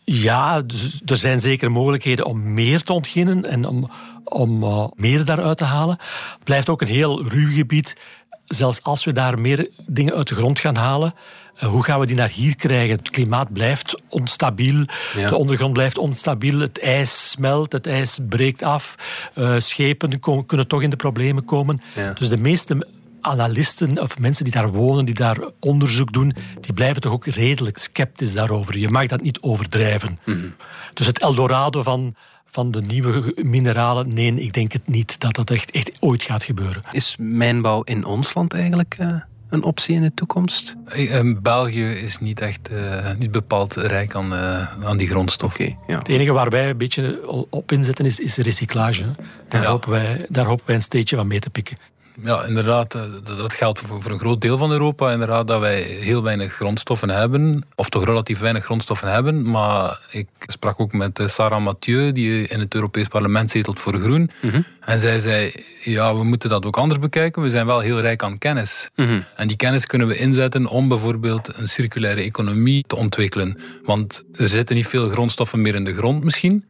ja, 0.05 0.63
dus 0.63 1.01
er 1.05 1.17
zijn 1.17 1.41
zeker 1.41 1.71
mogelijkheden 1.71 2.25
om 2.27 2.55
meer 2.55 2.83
te 2.83 2.93
ontginnen 2.93 3.45
en 3.45 3.67
om, 3.67 3.91
om 4.29 4.63
uh, 4.63 4.85
meer 4.95 5.25
daaruit 5.25 5.57
te 5.57 5.65
halen. 5.65 5.99
Blijft 6.45 6.69
ook 6.69 6.81
een 6.81 6.87
heel 6.87 7.29
ruw 7.29 7.51
gebied. 7.51 7.97
Zelfs 8.45 8.83
als 8.83 9.05
we 9.05 9.13
daar 9.13 9.41
meer 9.41 9.69
dingen 9.87 10.15
uit 10.15 10.29
de 10.29 10.35
grond 10.35 10.59
gaan 10.59 10.77
halen, 10.77 11.15
uh, 11.57 11.69
hoe 11.69 11.85
gaan 11.85 12.01
we 12.01 12.07
die 12.07 12.17
naar 12.17 12.29
hier 12.29 12.57
krijgen? 12.57 12.97
Het 12.97 13.11
klimaat 13.11 13.53
blijft 13.53 14.01
onstabiel, 14.09 14.85
ja. 15.17 15.29
de 15.29 15.37
ondergrond 15.37 15.73
blijft 15.73 15.99
onstabiel, 15.99 16.59
het 16.59 16.81
ijs 16.81 17.31
smelt, 17.31 17.73
het 17.73 17.87
ijs 17.87 18.19
breekt 18.29 18.63
af, 18.63 18.95
uh, 19.35 19.55
schepen 19.59 20.21
kunnen 20.47 20.69
toch 20.69 20.83
in 20.83 20.91
de 20.91 20.97
problemen 20.97 21.45
komen. 21.45 21.81
Ja. 21.95 22.13
Dus 22.13 22.29
de 22.29 22.39
meeste 22.39 22.87
analisten 23.21 24.01
of 24.01 24.19
mensen 24.19 24.45
die 24.45 24.53
daar 24.53 24.73
wonen, 24.73 25.05
die 25.05 25.15
daar 25.15 25.39
onderzoek 25.61 26.13
doen, 26.13 26.37
die 26.61 26.73
blijven 26.73 27.01
toch 27.01 27.13
ook 27.13 27.27
redelijk 27.27 27.79
sceptisch 27.79 28.33
daarover. 28.33 28.79
Je 28.79 28.89
mag 28.89 29.07
dat 29.07 29.23
niet 29.23 29.41
overdrijven. 29.41 30.19
Mm 30.25 30.35
-hmm. 30.35 30.55
Dus 30.95 31.07
het 31.07 31.19
Eldorado 31.21 31.83
van, 31.83 32.15
van 32.47 32.71
de 32.71 32.83
nieuwe 32.83 33.33
mineralen, 33.43 34.13
nee, 34.13 34.35
ik 34.35 34.53
denk 34.53 34.73
het 34.73 34.89
niet 34.89 35.21
dat 35.21 35.35
dat 35.35 35.51
echt, 35.51 35.71
echt 35.71 35.93
ooit 36.01 36.23
gaat 36.23 36.43
gebeuren. 36.43 36.83
Is 36.91 37.17
mijnbouw 37.19 37.83
in 37.83 38.05
ons 38.05 38.35
land 38.35 38.55
eigenlijk... 38.55 38.97
Uh 39.01 39.15
een 39.49 39.63
optie 39.63 39.95
in 39.95 40.03
de 40.03 40.15
toekomst? 40.15 40.77
Eh, 40.87 41.33
België 41.43 41.85
is 41.85 42.19
niet 42.19 42.41
echt 42.41 42.71
uh, 42.71 43.11
niet 43.19 43.31
bepaald 43.31 43.75
rijk 43.75 44.15
aan, 44.15 44.33
uh, 44.33 44.85
aan 44.85 44.97
die 44.97 45.09
grondstof. 45.09 45.53
Okay, 45.55 45.77
ja. 45.87 45.99
Het 45.99 46.09
enige 46.09 46.33
waar 46.33 46.51
wij 46.51 46.71
een 46.71 46.77
beetje 46.77 47.31
op 47.51 47.73
inzetten 47.73 48.05
is, 48.05 48.21
is 48.21 48.37
recyclage. 48.37 49.05
Daar, 49.49 49.63
ja. 49.63 49.69
hopen 49.69 49.91
wij, 49.91 50.27
daar 50.29 50.47
hopen 50.47 50.67
wij 50.67 50.75
een 50.75 50.83
steentje 50.83 51.17
van 51.17 51.27
mee 51.27 51.41
te 51.41 51.51
pikken. 51.51 51.77
Ja, 52.23 52.45
inderdaad. 52.45 52.95
Eh, 52.95 53.03
dat 53.25 53.53
geldt 53.53 53.81
voor, 53.81 54.11
een 54.11 54.19
groot 54.19 54.41
deel 54.41 54.59
van 54.59 54.73
Europa. 54.73 55.13
Inderdaad, 55.13 55.47
dat 55.47 55.61
wij 55.61 55.81
heel 55.83 56.23
weinig 56.23 56.53
grondstoffen 56.53 57.11
hebben. 57.11 57.65
Of 57.75 57.89
toch 57.89 58.05
relatief 58.05 58.39
weinig 58.39 58.65
grondstoffen 58.65 59.09
hebben. 59.13 59.51
Maar 59.51 60.01
ik 60.11 60.29
sprak 60.47 60.81
ook 60.81 60.93
met 60.93 61.19
eh, 61.19 61.27
Sarah 61.27 61.63
Mathieu, 61.63 62.13
die 62.13 62.49
in 62.49 62.61
het 62.61 62.75
Europees 62.75 63.09
Parlement 63.09 63.51
zetelt 63.51 63.81
voor 63.81 63.99
Groen. 63.99 64.31
Mhm. 64.41 64.61
En 64.81 65.01
zij 65.01 65.19
zei, 65.19 65.53
ja, 65.85 66.17
we 66.17 66.25
moeten 66.25 66.49
dat 66.49 66.65
ook 66.65 66.77
anders 66.77 67.01
bekijken. 67.01 67.43
We 67.43 67.49
zijn 67.49 67.67
wel 67.67 67.81
heel 67.81 68.01
rijk 68.01 68.23
aan 68.23 68.39
kennis. 68.39 68.91
Mhm. 68.95 69.21
En 69.37 69.49
die 69.49 69.57
kennis 69.57 69.87
kunnen 69.87 70.07
we 70.07 70.17
inzetten 70.17 70.67
om 70.67 70.89
bijvoorbeeld 70.89 71.59
een 71.59 71.69
circulaire 71.69 72.23
economie 72.23 72.85
te 72.87 72.97
ontwikkelen. 72.97 73.59
Want 73.85 74.25
er 74.33 74.49
zitten 74.49 74.77
niet 74.77 74.87
veel 74.87 75.09
grondstoffen 75.09 75.61
meer 75.61 75.75
in 75.75 75.85
de 75.85 75.97
grond 75.97 76.25
misschien. 76.25 76.65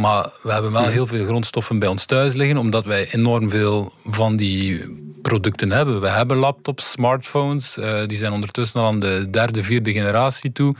Maar 0.00 0.30
we 0.42 0.52
hebben 0.52 0.72
wel 0.72 0.86
heel 0.86 1.06
veel 1.06 1.26
grondstoffen 1.26 1.78
bij 1.78 1.88
ons 1.88 2.04
thuis 2.04 2.34
liggen, 2.34 2.56
omdat 2.56 2.84
wij 2.84 3.08
enorm 3.12 3.50
veel 3.50 3.92
van 4.04 4.36
die 4.36 4.84
producten 5.22 5.70
hebben. 5.70 6.00
We 6.00 6.08
hebben 6.08 6.36
laptops, 6.36 6.90
smartphones, 6.90 7.78
uh, 7.78 8.06
die 8.06 8.16
zijn 8.16 8.32
ondertussen 8.32 8.80
al 8.80 8.86
aan 8.86 9.00
de 9.00 9.26
derde, 9.30 9.62
vierde 9.62 9.92
generatie 9.92 10.52
toe. 10.52 10.74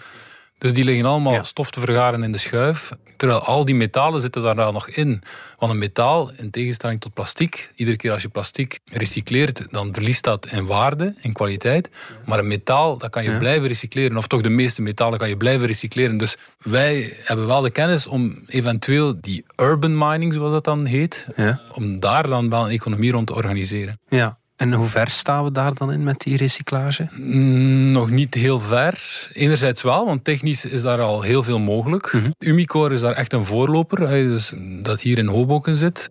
Dus 0.60 0.72
die 0.72 0.84
liggen 0.84 1.04
allemaal 1.04 1.44
stof 1.44 1.70
te 1.70 1.80
vergaren 1.80 2.22
in 2.22 2.32
de 2.32 2.38
schuif. 2.38 2.90
Terwijl 3.16 3.40
al 3.40 3.64
die 3.64 3.74
metalen 3.74 4.20
zitten 4.20 4.42
daar 4.42 4.72
nog 4.72 4.88
in. 4.88 5.22
Want 5.58 5.72
een 5.72 5.78
metaal, 5.78 6.30
in 6.36 6.50
tegenstelling 6.50 7.00
tot 7.00 7.14
plastic, 7.14 7.72
iedere 7.74 7.96
keer 7.96 8.12
als 8.12 8.22
je 8.22 8.28
plastic 8.28 8.80
recycleert, 8.92 9.66
dan 9.70 9.94
verliest 9.94 10.24
dat 10.24 10.46
in 10.46 10.66
waarde, 10.66 11.14
in 11.20 11.32
kwaliteit. 11.32 11.90
Maar 12.24 12.38
een 12.38 12.46
metaal, 12.46 12.98
dat 12.98 13.10
kan 13.10 13.24
je 13.24 13.38
blijven 13.38 13.68
recycleren. 13.68 14.16
Of 14.16 14.26
toch 14.26 14.40
de 14.40 14.48
meeste 14.48 14.82
metalen 14.82 15.18
kan 15.18 15.28
je 15.28 15.36
blijven 15.36 15.66
recycleren. 15.66 16.18
Dus 16.18 16.36
wij 16.58 17.16
hebben 17.24 17.46
wel 17.46 17.60
de 17.60 17.70
kennis 17.70 18.06
om 18.06 18.42
eventueel 18.46 19.20
die 19.20 19.44
urban 19.56 19.98
mining, 19.98 20.32
zoals 20.32 20.52
dat 20.52 20.64
dan 20.64 20.84
heet, 20.84 21.26
ja. 21.36 21.60
om 21.72 22.00
daar 22.00 22.28
dan 22.28 22.50
wel 22.50 22.64
een 22.64 22.70
economie 22.70 23.10
rond 23.10 23.26
te 23.26 23.34
organiseren. 23.34 24.00
Ja, 24.08 24.39
en 24.60 24.72
hoe 24.72 24.86
ver 24.86 25.10
staan 25.10 25.44
we 25.44 25.52
daar 25.52 25.74
dan 25.74 25.92
in 25.92 26.02
met 26.02 26.20
die 26.20 26.36
recyclage? 26.36 27.08
Mm, 27.12 27.92
nog 27.92 28.10
niet 28.10 28.34
heel 28.34 28.60
ver. 28.60 29.28
Enerzijds 29.32 29.82
wel, 29.82 30.06
want 30.06 30.24
technisch 30.24 30.64
is 30.64 30.82
daar 30.82 31.00
al 31.00 31.22
heel 31.22 31.42
veel 31.42 31.58
mogelijk. 31.58 32.12
Mm 32.12 32.34
Umicore 32.38 32.94
is 32.94 33.00
daar 33.00 33.12
echt 33.12 33.32
een 33.32 33.44
voorloper, 33.44 34.08
dus 34.08 34.52
dat 34.82 35.00
hier 35.00 35.18
in 35.18 35.26
Hoboken 35.26 35.76
zit. 35.76 36.10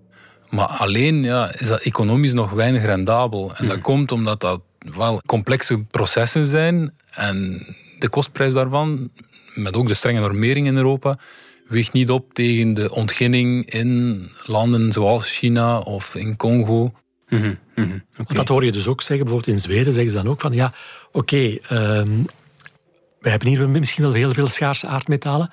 Maar 0.50 0.66
alleen 0.66 1.24
ja, 1.24 1.54
is 1.60 1.68
dat 1.68 1.82
economisch 1.82 2.34
nog 2.34 2.52
weinig 2.52 2.86
rendabel. 2.86 3.56
En 3.56 3.68
dat 3.68 3.76
mhm. 3.76 3.86
komt 3.86 4.12
omdat 4.12 4.42
dat 4.42 4.62
wel 4.80 5.22
complexe 5.26 5.84
processen 5.84 6.46
zijn. 6.46 6.94
En 7.12 7.66
de 8.00 8.10
kostprijs 8.10 8.54
daarvan, 8.54 9.10
met 9.56 9.76
ook 9.76 9.88
de 9.88 9.94
strenge 9.94 10.20
normering 10.20 10.68
in 10.68 10.76
Europa, 10.76 11.18
weegt 11.68 11.94
niet 11.94 12.10
op 12.10 12.34
tegen 12.34 12.74
de 12.74 12.94
ontginning 12.94 13.72
in 13.72 14.30
landen 14.46 14.92
zoals 14.92 15.38
China 15.38 15.80
of 15.80 16.16
in 16.16 16.36
Congo. 16.36 16.92
Mm 17.30 17.58
-hmm. 17.74 18.04
Dat 18.28 18.48
hoor 18.48 18.66
je 18.66 18.72
dus 18.72 18.88
ook 18.88 19.02
zeggen, 19.02 19.26
bijvoorbeeld 19.26 19.56
in 19.56 19.62
Zweden 19.62 19.94
zeggen 19.94 20.12
ze 20.12 20.18
dan 20.18 20.30
ook 20.30 20.42
van 20.42 20.54
ja, 20.54 20.74
oké, 21.12 21.18
okay, 21.18 21.62
um, 21.98 22.26
we 23.20 23.30
hebben 23.30 23.48
hier 23.48 23.70
misschien 23.70 24.04
wel 24.04 24.14
heel 24.14 24.34
veel 24.34 24.48
schaarse 24.48 24.88
aardmetalen, 24.88 25.52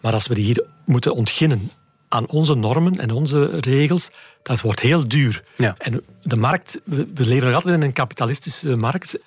maar 0.00 0.12
als 0.12 0.26
we 0.26 0.34
die 0.34 0.44
hier 0.44 0.64
moeten 0.84 1.14
ontginnen 1.14 1.70
aan 2.08 2.28
onze 2.28 2.54
normen 2.54 2.98
en 2.98 3.10
onze 3.10 3.60
regels, 3.60 4.10
dat 4.42 4.60
wordt 4.60 4.80
heel 4.80 5.08
duur. 5.08 5.44
Ja. 5.56 5.74
En 5.78 6.02
de 6.22 6.36
markt, 6.36 6.80
we 6.84 7.06
leven 7.14 7.46
nog 7.46 7.54
altijd 7.54 7.74
in 7.74 7.82
een 7.82 7.92
kapitalistische 7.92 8.76
markt, 8.76 9.18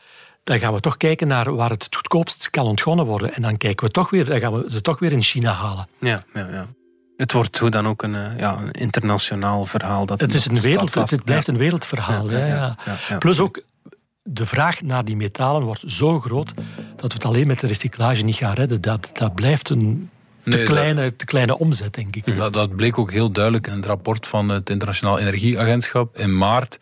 dan 0.44 0.60
gaan 0.60 0.74
we 0.74 0.80
toch 0.80 0.98
kijken 0.98 1.28
naar 1.28 1.56
waar 1.56 1.70
het 1.70 1.84
het 1.84 1.96
goedkoopst 1.96 2.50
kan 2.50 2.66
ontgonnen 2.66 3.06
worden. 3.06 3.34
En 3.34 3.42
dan 3.42 3.58
kijken 3.58 3.86
we 3.86 3.92
toch 3.92 4.10
weer, 4.10 4.26
dan 4.26 4.40
gaan 4.40 4.62
we 4.62 4.72
ze 4.72 4.82
toch 4.82 5.00
weer 5.00 5.12
in 5.12 5.24
China 5.24 5.52
halen. 5.52 5.88
Ja, 6.00 6.24
ja, 6.34 6.48
ja. 6.52 6.68
Het 7.18 7.32
wordt 7.32 7.58
hoe 7.58 7.70
dan 7.70 7.88
ook 7.88 8.04
een, 8.04 8.16
eh, 8.16 8.40
ja, 8.40 8.58
een 8.58 8.72
internationaal 8.72 9.66
verhaal. 9.66 10.06
Dat 10.06 10.20
het, 10.20 10.34
is 10.34 10.46
een 10.46 10.60
wereld, 10.60 10.94
het 10.94 11.24
blijft 11.24 11.48
een 11.48 11.58
wereldverhaal. 11.58 12.32
Ja, 12.32 12.76
ja, 13.08 13.18
Plus 13.18 13.40
ook, 13.40 13.64
de 14.24 14.46
vraag 14.46 14.82
naar 14.82 15.06
die 15.06 15.16
metalen 15.16 15.64
wordt 15.64 15.84
zo 15.86 16.20
groot 16.20 16.54
dat 16.96 17.08
we 17.08 17.14
het 17.14 17.26
alleen 17.26 17.48
met 17.48 17.60
de 17.60 17.68
recyclage 17.68 18.24
niet 18.24 18.36
gaan 18.36 18.54
redden. 18.54 18.82
Dat, 18.82 19.10
dat 19.14 19.36
blijft 19.36 19.70
een 19.70 20.10
te, 20.44 20.64
kleine, 20.64 21.16
te 21.16 21.26
kleine 21.26 21.58
omzet, 21.58 21.94
denk 21.94 22.16
ik. 22.16 22.38
Dat, 22.38 22.54
dat 22.54 22.76
bleek 22.76 22.98
ook 22.98 23.12
heel 23.12 23.32
duidelijk 23.32 23.68
in 23.68 23.76
het 23.76 23.86
rapport 23.86 24.28
van 24.28 24.50
het 24.50 24.70
Internationaal 24.70 25.20
Energieagentschap 25.20 26.18
in 26.18 26.38
maart, 26.38 26.80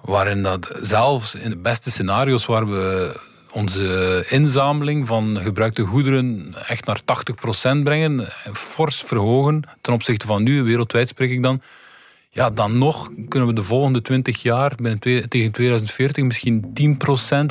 waarin 0.00 0.42
dat 0.42 0.78
zelfs 0.80 1.34
in 1.34 1.50
de 1.50 1.58
beste 1.58 1.90
scenario's 1.90 2.46
waar 2.46 2.68
we 2.70 3.20
onze 3.52 4.24
inzameling 4.28 5.06
van 5.06 5.38
gebruikte 5.40 5.82
goederen 5.82 6.54
echt 6.66 6.86
naar 6.86 7.00
80% 7.00 7.82
brengen, 7.82 8.28
fors 8.52 9.00
verhogen 9.00 9.62
ten 9.80 9.92
opzichte 9.92 10.26
van 10.26 10.42
nu, 10.42 10.62
wereldwijd 10.62 11.08
spreek 11.08 11.30
ik 11.30 11.42
dan. 11.42 11.60
Ja, 12.34 12.50
dan 12.50 12.78
nog 12.78 13.10
kunnen 13.28 13.48
we 13.48 13.54
de 13.54 13.62
volgende 13.62 14.02
20 14.02 14.42
jaar, 14.42 14.72
binnen 14.76 14.98
tegen 15.28 15.50
2040, 15.50 16.24
misschien 16.24 16.72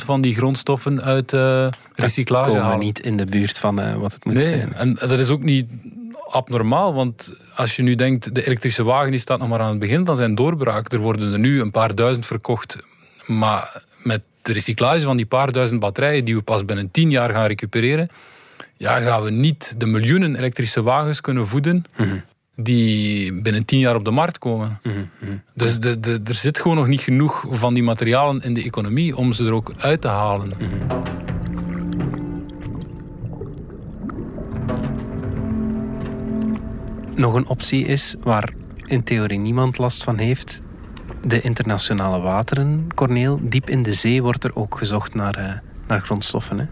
10% 0.02 0.04
van 0.04 0.20
die 0.20 0.34
grondstoffen 0.34 1.02
uit 1.02 1.32
uh, 1.32 1.68
recyclage 1.94 2.48
komen 2.48 2.64
halen. 2.64 2.78
niet 2.78 3.00
in 3.00 3.16
de 3.16 3.24
buurt 3.24 3.58
van 3.58 3.80
uh, 3.80 3.94
wat 3.94 4.12
het 4.12 4.24
moet 4.24 4.34
nee, 4.34 4.42
zijn. 4.42 4.72
En 4.74 4.94
dat 4.94 5.18
is 5.18 5.30
ook 5.30 5.42
niet 5.42 5.66
abnormaal, 6.28 6.94
want 6.94 7.32
als 7.56 7.76
je 7.76 7.82
nu 7.82 7.94
denkt, 7.94 8.34
de 8.34 8.46
elektrische 8.46 8.84
wagen 8.84 9.10
die 9.10 9.20
staat 9.20 9.38
nog 9.38 9.48
maar 9.48 9.60
aan 9.60 9.70
het 9.70 9.78
begin 9.78 10.06
van 10.06 10.16
zijn 10.16 10.34
doorbraak. 10.34 10.92
Er 10.92 10.98
worden 10.98 11.32
er 11.32 11.38
nu 11.38 11.60
een 11.60 11.70
paar 11.70 11.94
duizend 11.94 12.26
verkocht. 12.26 12.78
Maar 13.26 13.84
met 14.02 14.22
de 14.42 14.52
recyclage 14.52 15.00
van 15.00 15.16
die 15.16 15.26
paar 15.26 15.52
duizend 15.52 15.80
batterijen 15.80 16.24
die 16.24 16.34
we 16.34 16.42
pas 16.42 16.64
binnen 16.64 16.90
tien 16.90 17.10
jaar 17.10 17.32
gaan 17.32 17.46
recupereren, 17.46 18.08
ja, 18.76 19.00
gaan 19.00 19.22
we 19.22 19.30
niet 19.30 19.74
de 19.80 19.86
miljoenen 19.86 20.36
elektrische 20.36 20.82
wagens 20.82 21.20
kunnen 21.20 21.48
voeden 21.48 21.84
mhm. 21.96 22.16
die 22.54 23.32
binnen 23.42 23.64
tien 23.64 23.78
jaar 23.78 23.96
op 23.96 24.04
de 24.04 24.10
markt 24.10 24.38
komen. 24.38 24.78
Mhm, 24.82 24.94
mhm. 25.18 25.32
Dus 25.54 25.78
de, 25.78 26.00
de, 26.00 26.20
er 26.24 26.34
zit 26.34 26.60
gewoon 26.60 26.76
nog 26.76 26.86
niet 26.86 27.00
genoeg 27.00 27.44
van 27.50 27.74
die 27.74 27.82
materialen 27.82 28.42
in 28.42 28.54
de 28.54 28.62
economie 28.62 29.16
om 29.16 29.32
ze 29.32 29.44
er 29.44 29.52
ook 29.52 29.72
uit 29.76 30.00
te 30.00 30.08
halen. 30.08 30.52
Nog 37.14 37.34
een 37.34 37.46
optie 37.46 37.84
is 37.86 38.14
waar 38.20 38.52
in 38.86 39.04
theorie 39.04 39.38
niemand 39.38 39.78
last 39.78 40.04
van 40.04 40.18
heeft, 40.18 40.62
de 41.24 41.40
internationale 41.40 42.20
wateren, 42.20 42.86
Corneel. 42.94 43.40
Diep 43.42 43.70
in 43.70 43.82
de 43.82 43.92
zee 43.92 44.22
wordt 44.22 44.44
er 44.44 44.56
ook 44.56 44.78
gezocht 44.78 45.14
naar, 45.14 45.38
uh, 45.38 45.52
naar 45.88 46.00
grondstoffen. 46.00 46.58
Hè? 46.58 46.64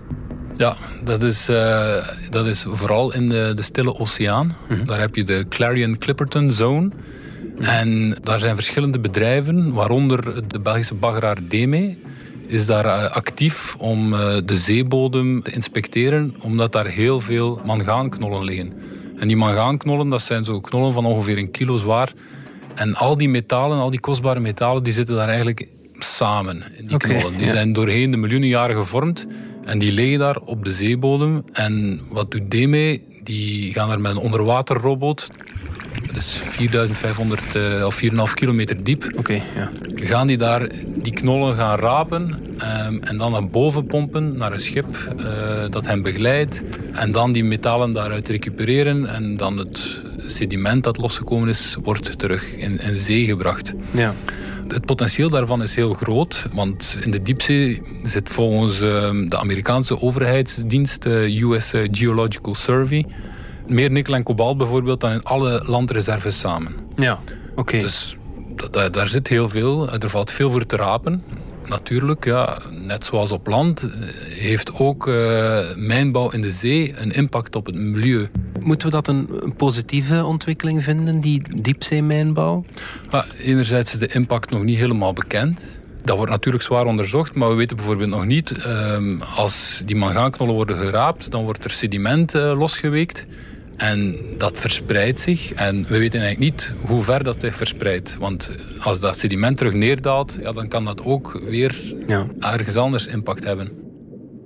Ja, 0.56 0.76
dat 1.04 1.22
is, 1.22 1.50
uh, 1.50 2.06
dat 2.30 2.46
is 2.46 2.66
vooral 2.68 3.14
in 3.14 3.28
de, 3.28 3.52
de 3.54 3.62
Stille 3.62 3.98
Oceaan. 3.98 4.56
Mhm. 4.68 4.84
Daar 4.84 5.00
heb 5.00 5.14
je 5.14 5.24
de 5.24 5.46
Clarion-Clipperton 5.48 6.52
Zone. 6.52 6.88
Mhm. 7.58 7.62
En 7.62 8.16
daar 8.22 8.40
zijn 8.40 8.54
verschillende 8.54 9.00
bedrijven, 9.00 9.72
waaronder 9.72 10.48
de 10.48 10.58
Belgische 10.58 10.94
baggeraar 10.94 11.38
Deme, 11.48 11.96
is 12.46 12.66
daar 12.66 12.84
uh, 12.84 13.10
actief 13.10 13.76
om 13.78 14.10
de 14.44 14.56
zeebodem 14.56 15.42
te 15.42 15.50
inspecteren, 15.50 16.34
omdat 16.42 16.72
daar 16.72 16.86
heel 16.86 17.20
veel 17.20 17.60
mangaanknollen 17.64 18.44
liggen. 18.44 18.72
En 19.18 19.28
die 19.28 19.36
mangaanknollen, 19.36 20.08
dat 20.08 20.22
zijn 20.22 20.44
zo 20.44 20.60
knollen 20.60 20.92
van 20.92 21.06
ongeveer 21.06 21.38
een 21.38 21.50
kilo 21.50 21.76
zwaar, 21.76 22.12
En 22.74 22.94
al 22.94 23.16
die 23.16 23.28
metalen, 23.28 23.78
al 23.78 23.90
die 23.90 24.00
kostbare 24.00 24.40
metalen, 24.40 24.82
die 24.82 24.92
zitten 24.92 25.16
daar 25.16 25.28
eigenlijk 25.28 25.68
samen 25.98 26.62
in 26.76 26.86
die 26.86 26.94
Oké, 26.94 27.08
knollen. 27.08 27.38
Die 27.38 27.46
ja. 27.46 27.52
zijn 27.52 27.72
doorheen 27.72 28.10
de 28.10 28.16
miljoenen 28.16 28.48
jaren 28.48 28.76
gevormd 28.76 29.26
en 29.64 29.78
die 29.78 29.92
liggen 29.92 30.18
daar 30.18 30.36
op 30.36 30.64
de 30.64 30.72
zeebodem. 30.72 31.44
En 31.52 32.00
wat 32.08 32.30
doet 32.30 32.50
DME? 32.50 33.00
Die 33.22 33.72
gaan 33.72 33.88
daar 33.88 34.00
met 34.00 34.10
een 34.10 34.18
onderwaterrobot, 34.18 35.28
dat 36.12 36.22
is 36.22 36.40
4500 36.44 37.54
eh, 37.54 37.86
of 37.86 38.02
4,5 38.04 38.34
kilometer 38.34 38.84
diep, 38.84 39.10
Oké, 39.16 39.32
ja. 39.32 39.70
gaan 39.94 40.26
die 40.26 40.36
daar 40.36 40.68
die 41.02 41.12
knollen 41.12 41.56
gaan 41.56 41.78
rapen 41.78 42.38
ehm, 42.58 42.98
en 43.00 43.16
dan 43.16 43.32
naar 43.32 43.48
boven 43.48 43.86
pompen 43.86 44.38
naar 44.38 44.52
een 44.52 44.60
schip 44.60 44.86
eh, 45.16 45.24
dat 45.70 45.86
hen 45.86 46.02
begeleidt. 46.02 46.62
En 46.92 47.12
dan 47.12 47.32
die 47.32 47.44
metalen 47.44 47.92
daaruit 47.92 48.28
recupereren 48.28 49.06
en 49.06 49.36
dan 49.36 49.58
het 49.58 50.02
sediment 50.26 50.84
dat 50.84 50.98
losgekomen 50.98 51.48
is, 51.48 51.76
wordt 51.82 52.18
terug 52.18 52.54
in, 52.56 52.80
in 52.80 52.96
zee 52.96 53.24
gebracht. 53.24 53.72
ja. 53.90 54.14
Het 54.68 54.86
potentieel 54.86 55.30
daarvan 55.30 55.62
is 55.62 55.74
heel 55.74 55.94
groot, 55.94 56.46
want 56.52 56.96
in 57.00 57.10
de 57.10 57.22
diepzee 57.22 57.82
zit 58.04 58.28
volgens 58.28 58.80
ehm, 58.80 59.28
de 59.28 59.38
Amerikaanse 59.38 60.00
overheidsdienst, 60.00 61.02
de 61.02 61.40
US 61.42 61.72
Geological 61.90 62.54
Survey, 62.54 63.06
meer 63.70 63.90
nikkel 63.90 64.14
en 64.14 64.22
kobalt 64.22 64.58
bijvoorbeeld 64.58 65.00
dan 65.00 65.12
in 65.12 65.22
alle 65.22 65.62
landreserves 65.66 66.38
samen. 66.38 66.74
Ja, 66.96 67.20
oké. 67.54 67.78
Dus 67.80 68.16
da- 68.56 68.68
da- 68.70 68.88
daar 68.88 69.08
zit 69.08 69.28
heel 69.28 69.48
veel. 69.48 69.90
Er 69.92 70.10
valt 70.10 70.30
veel 70.32 70.50
voor 70.50 70.66
te 70.66 70.76
rapen. 70.76 71.22
Natuurlijk, 71.68 72.24
ja, 72.24 72.58
net 72.70 73.04
zoals 73.04 73.32
op 73.32 73.46
land, 73.46 73.82
eh, 73.82 73.90
heeft 74.38 74.78
ook 74.78 75.06
eh, 75.08 75.58
mijnbouw 75.76 76.30
in 76.30 76.40
de 76.42 76.52
zee 76.52 76.94
een 76.96 77.10
impact 77.12 77.56
op 77.56 77.66
het 77.66 77.74
milieu. 77.74 78.28
Moeten 78.60 78.88
we 78.88 78.94
dat 78.94 79.08
een, 79.08 79.28
een 79.40 79.54
positieve 79.54 80.24
ontwikkeling 80.24 80.82
vinden, 80.84 81.20
die 81.20 81.42
diepzeemijnbouw? 81.62 82.64
Maar 83.10 83.26
enerzijds 83.38 83.92
is 83.92 83.98
de 83.98 84.06
impact 84.06 84.50
nog 84.50 84.62
niet 84.62 84.78
helemaal 84.78 85.12
bekend. 85.12 85.60
Dat 86.04 86.16
wordt 86.16 86.30
natuurlijk 86.32 86.64
zwaar 86.64 86.86
onderzocht, 86.86 87.34
maar 87.34 87.48
we 87.48 87.54
weten 87.54 87.76
bijvoorbeeld 87.76 88.10
nog 88.10 88.24
niet... 88.24 88.52
ehm, 88.64 89.20
als 89.36 89.82
die 89.86 89.96
mangaanknollen 89.96 90.54
worden 90.54 90.76
geraapt, 90.76 91.30
dan 91.30 91.42
wordt 91.44 91.64
er 91.64 91.70
sediment 91.70 92.34
eh, 92.34 92.58
losgeweekt. 92.58 93.26
En 93.80 94.16
dat 94.38 94.58
verspreidt 94.58 95.20
zich. 95.20 95.52
En 95.52 95.74
we 95.88 95.98
weten 95.98 96.20
eigenlijk 96.20 96.52
niet 96.52 96.72
hoe 96.86 97.02
ver 97.02 97.24
dat 97.24 97.40
zich 97.40 97.54
verspreidt. 97.54 98.16
Want 98.18 98.54
als 98.80 99.00
dat 99.00 99.18
sediment 99.18 99.56
terug 99.56 99.72
neerdaalt, 99.72 100.38
ja, 100.42 100.52
dan 100.52 100.68
kan 100.68 100.84
dat 100.84 101.04
ook 101.04 101.40
weer 101.48 101.94
Ja. 102.06 102.26
ergens 102.40 102.76
anders 102.76 103.06
impact 103.06 103.44
hebben. 103.44 103.68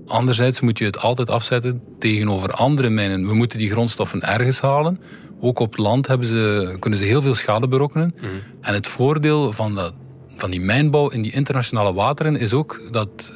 Anderzijds 0.06 0.60
moet 0.60 0.78
je 0.78 0.84
het 0.84 0.98
altijd 0.98 1.30
afzetten 1.30 1.82
tegenover 1.98 2.50
andere 2.50 2.88
mijnen. 2.88 3.26
We 3.26 3.34
moeten 3.34 3.58
die 3.58 3.70
grondstoffen 3.70 4.22
ergens 4.22 4.60
halen. 4.60 5.00
Ook 5.40 5.58
op 5.58 5.76
land 5.76 6.06
hebben 6.06 6.26
ze, 6.26 6.76
kunnen 6.78 6.98
ze 6.98 7.04
heel 7.04 7.22
veel 7.22 7.34
schade 7.34 7.68
berokkenen. 7.68 8.14
En 8.60 8.74
het 8.74 8.86
voordeel 8.86 9.52
van, 9.52 9.74
dat, 9.74 9.94
van 10.36 10.50
die 10.50 10.60
mijnbouw 10.60 11.08
in 11.08 11.22
die 11.22 11.32
internationale 11.32 11.92
wateren 11.92 12.36
is 12.36 12.52
ook 12.52 12.80
dat 12.90 13.32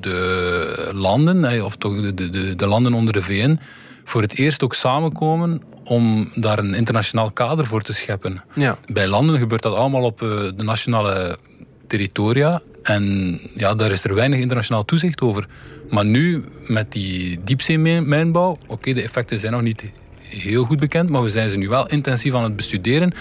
de 0.00 0.90
landen, 0.94 1.44
eh, 1.44 1.64
of 1.64 1.76
toch 1.76 2.00
de, 2.14 2.30
de, 2.30 2.54
de 2.56 2.66
landen 2.66 2.92
onder 2.94 3.12
de 3.12 3.22
VN, 3.22 3.58
voor 4.04 4.22
het 4.22 4.34
eerst 4.38 4.62
ook 4.62 4.74
samenkomen 4.74 5.62
om 5.84 6.30
daar 6.34 6.58
een 6.58 6.74
internationaal 6.74 7.30
kader 7.30 7.66
voor 7.66 7.82
te 7.82 7.94
scheppen. 7.94 8.42
Ja. 8.54 8.78
Bij 8.92 9.06
landen 9.06 9.38
gebeurt 9.38 9.62
dat 9.62 9.74
allemaal 9.74 10.02
op 10.02 10.22
eh, 10.22 10.28
de 10.28 10.62
nationale 10.62 11.38
territoria. 11.86 12.60
En 12.82 13.38
ja, 13.54 13.74
daar 13.74 13.90
is 13.90 14.04
er 14.04 14.14
weinig 14.14 14.38
internationaal 14.38 14.84
toezicht 14.84 15.20
over. 15.20 15.46
Maar 15.90 16.04
nu, 16.04 16.44
met 16.66 16.92
die 16.92 17.40
diepzeemijnbouw, 17.44 18.58
oké, 18.66 18.92
de 18.92 19.02
effecten 19.02 19.38
zijn 19.38 19.52
nog 19.52 19.62
niet 19.62 19.84
heel 20.18 20.64
goed 20.64 20.80
bekend, 20.80 21.08
maar 21.08 21.22
we 21.22 21.28
zijn 21.28 21.50
ze 21.50 21.58
nu 21.58 21.68
wel 21.68 21.86
intensief 21.88 22.34
aan 22.34 22.44
het 22.44 22.56
bestuderen. 22.56 23.14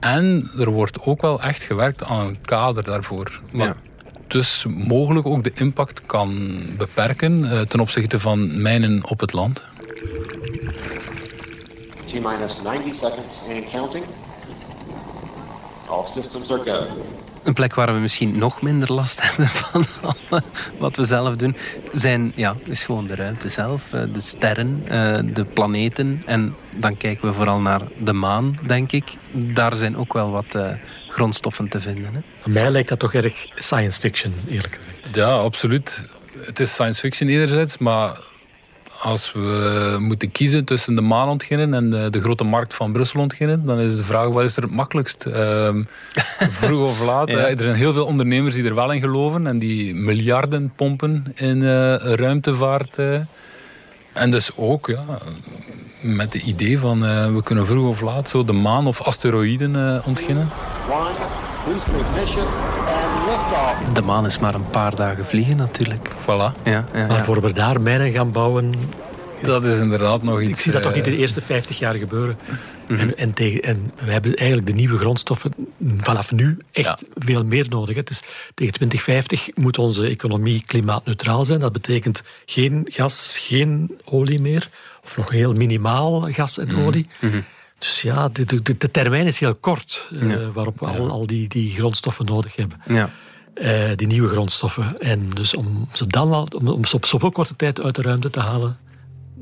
En 0.00 0.50
er 0.58 0.70
wordt 0.70 1.00
ook 1.00 1.22
wel 1.22 1.42
echt 1.42 1.62
gewerkt 1.62 2.04
aan 2.04 2.26
een 2.26 2.38
kader 2.42 2.84
daarvoor. 2.84 3.40
Wat 3.52 3.66
Ja. 3.66 3.76
dus 4.28 4.64
mogelijk 4.68 5.26
ook 5.26 5.44
de 5.44 5.52
impact 5.54 6.02
kan 6.06 6.58
beperken 6.76 7.50
eh, 7.50 7.60
ten 7.60 7.80
opzichte 7.80 8.18
van 8.20 8.62
mijnen 8.62 9.08
op 9.08 9.20
het 9.20 9.32
land. 9.32 9.64
T-minus 12.26 12.62
90 12.62 12.94
seconds 12.94 13.42
and 13.48 13.70
counting. 13.70 14.04
All 15.88 16.06
systems 16.06 16.50
are 16.50 16.62
go. 16.64 16.86
Een 17.42 17.52
plek 17.52 17.74
waar 17.74 17.92
we 17.94 17.98
misschien 17.98 18.38
nog 18.38 18.62
minder 18.62 18.92
last 18.92 19.20
hebben 19.26 19.48
van 19.48 19.84
wat 20.78 20.96
we 20.96 21.04
zelf 21.04 21.36
doen, 21.36 21.56
zijn, 21.92 22.32
ja, 22.36 22.56
is 22.64 22.82
gewoon 22.84 23.06
de 23.06 23.14
ruimte 23.14 23.48
zelf. 23.48 23.92
eh, 23.92 24.02
De 24.12 24.20
sterren, 24.20 24.82
eh, 24.88 25.18
de 25.34 25.44
planeten. 25.44 26.22
En 26.26 26.56
dan 26.70 26.96
kijken 26.96 27.28
we 27.28 27.34
vooral 27.34 27.58
naar 27.60 27.82
de 27.98 28.12
maan, 28.12 28.58
denk 28.66 28.92
ik. 28.92 29.04
Daar 29.32 29.76
zijn 29.76 29.96
ook 29.96 30.12
wel 30.12 30.30
wat 30.30 30.54
eh, 30.54 30.70
grondstoffen 31.08 31.68
te 31.68 31.80
vinden. 31.80 32.14
Hè? 32.14 32.50
Mij 32.50 32.70
lijkt 32.70 32.88
dat 32.88 32.98
toch 32.98 33.14
erg 33.14 33.46
science 33.54 34.00
fiction, 34.00 34.34
eerlijk 34.48 34.74
gezegd. 34.74 35.14
Ja, 35.16 35.30
absoluut. 35.30 36.06
Het 36.38 36.60
is 36.60 36.72
science 36.72 37.00
fiction 37.00 37.28
enerzijds, 37.28 37.78
maar 37.78 38.18
als 39.00 39.32
we 39.32 39.96
moeten 40.00 40.32
kiezen 40.32 40.64
tussen 40.64 40.94
de 40.94 41.00
maan 41.00 41.28
ontginnen 41.28 41.74
en 41.74 41.90
de, 41.90 42.10
de 42.10 42.20
grote 42.20 42.44
markt 42.44 42.74
van 42.74 42.92
Brussel 42.92 43.20
ontginnen, 43.20 43.66
dan 43.66 43.78
is 43.78 43.96
de 43.96 44.04
vraag, 44.04 44.28
wat 44.28 44.44
is 44.44 44.56
er 44.56 44.62
het 44.62 44.72
makkelijkst? 44.72 45.26
Ehm, 45.26 45.82
vroeg 46.60 46.88
of 46.88 47.04
laat. 47.04 47.30
Ja. 47.30 47.48
Er 47.48 47.58
zijn 47.58 47.74
heel 47.74 47.92
veel 47.92 48.06
ondernemers 48.06 48.54
die 48.54 48.64
er 48.64 48.74
wel 48.74 48.92
in 48.92 49.00
geloven 49.00 49.46
en 49.46 49.58
die 49.58 49.94
miljarden 49.94 50.72
pompen 50.76 51.24
in 51.34 51.62
eh, 51.62 51.94
ruimtevaart. 51.96 52.98
En 54.16 54.30
dus 54.30 54.50
ook 54.56 54.86
ja, 54.86 55.04
met 56.02 56.32
het 56.32 56.42
idee 56.42 56.78
van 56.78 57.04
eh, 57.04 57.34
we 57.34 57.42
kunnen 57.42 57.66
vroeg 57.66 57.88
of 57.88 58.00
laat 58.00 58.28
zo 58.28 58.44
de 58.44 58.52
maan 58.52 58.86
of 58.86 59.02
asteroïden 59.02 59.76
eh, 59.76 60.06
ontginnen. 60.06 60.48
One, 60.90 61.10
De 63.96 64.02
maan 64.02 64.26
is 64.26 64.38
maar 64.38 64.54
een 64.54 64.70
paar 64.70 64.96
dagen 64.96 65.26
vliegen, 65.26 65.56
natuurlijk. 65.56 66.08
Voilà. 66.22 66.26
Ja, 66.26 66.54
ja, 66.64 66.86
Maar 66.92 67.10
ja. 67.10 67.24
voor 67.24 67.40
we 67.40 67.52
daar 67.52 67.80
mijnen 67.80 68.12
gaan 68.12 68.32
bouwen, 68.32 68.72
Dat 69.42 69.64
is 69.64 69.78
inderdaad 69.78 70.22
nog 70.22 70.40
iets... 70.40 70.50
ik 70.50 70.56
zie 70.56 70.72
dat 70.72 70.82
toch 70.82 70.90
eh, 70.90 70.96
niet 70.96 71.04
de 71.06 71.16
eerste 71.16 71.40
50 71.40 71.78
jaar 71.78 71.94
gebeuren. 71.94 72.38
en, 72.88 73.16
en, 73.16 73.32
tegen, 73.32 73.62
en 73.62 73.92
we 74.04 74.10
hebben 74.12 74.34
eigenlijk 74.36 74.66
de 74.68 74.74
nieuwe 74.74 74.98
grondstoffen 74.98 75.52
vanaf 76.00 76.32
nu 76.32 76.58
echt 76.72 77.04
veel 77.14 77.44
meer 77.44 77.66
nodig. 77.68 77.96
Het 77.96 78.10
is, 78.10 78.20
tegen 78.54 78.72
2050 78.74 79.48
moet 79.54 79.78
onze 79.78 80.06
economie 80.06 80.62
klimaatneutraal 80.66 81.44
zijn. 81.44 81.60
Dat 81.60 81.72
betekent 81.72 82.22
geen 82.46 82.86
gas, 82.90 83.38
geen 83.40 83.98
olie 84.04 84.40
meer. 84.40 84.68
Of 85.04 85.16
nog 85.16 85.30
heel 85.30 85.52
minimaal 85.52 86.20
gas 86.32 86.58
en 86.58 86.76
olie. 86.76 87.06
Dus 87.78 88.02
ja, 88.02 88.28
de, 88.28 88.44
de, 88.44 88.76
de 88.78 88.90
termijn 88.90 89.26
is 89.26 89.40
heel 89.40 89.54
kort 89.54 90.08
eh, 90.12 90.30
Ja. 90.30 90.52
waarop 90.52 90.80
we 90.80 90.86
al, 90.86 91.10
al 91.10 91.26
die, 91.26 91.48
die 91.48 91.70
grondstoffen 91.74 92.24
nodig 92.26 92.56
hebben. 92.56 92.80
ja. 92.88 93.10
Eh, 93.56 93.90
die 93.94 94.06
nieuwe 94.06 94.28
grondstoffen. 94.28 94.98
En 94.98 95.30
dus 95.30 95.54
om 95.54 95.88
ze 95.92 96.06
dan 96.06 96.32
al, 96.32 96.48
om, 96.58 96.68
om 96.68 96.84
ze 96.84 96.96
op 96.96 97.06
zoveel 97.06 97.30
korte 97.30 97.56
tijd 97.56 97.80
uit 97.80 97.94
de 97.94 98.02
ruimte 98.02 98.30
te 98.30 98.40
halen, 98.40 98.76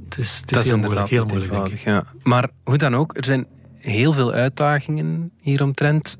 het 0.04 0.18
is, 0.18 0.40
het 0.40 0.56
is 0.56 0.64
heel 0.64 0.78
moeilijk. 0.78 1.08
Heel 1.08 1.24
moeilijk, 1.24 1.50
denk 1.50 1.68
ik. 1.68 1.78
ja. 1.78 2.04
Maar 2.22 2.50
hoe 2.64 2.76
dan 2.76 2.94
ook, 2.94 3.16
er 3.16 3.24
zijn 3.24 3.46
heel 3.78 4.12
veel 4.12 4.32
uitdagingen 4.32 5.30
hieromtrent. 5.40 6.18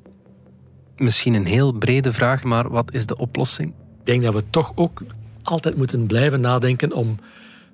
Misschien 0.97 1.35
een 1.35 1.47
heel 1.47 1.73
brede 1.73 2.13
vraag, 2.13 2.43
maar 2.43 2.71
wat 2.71 2.93
is 2.93 3.07
de 3.07 3.17
oplossing? 3.17 3.69
Ik 3.69 4.07
denk 4.07 4.23
dat 4.23 4.35
we 4.35 4.45
toch 4.51 4.73
ook 4.75 5.03
altijd 5.43 5.77
moeten 5.77 6.07
blijven 6.07 6.41
nadenken 6.41 6.93
om 6.93 7.19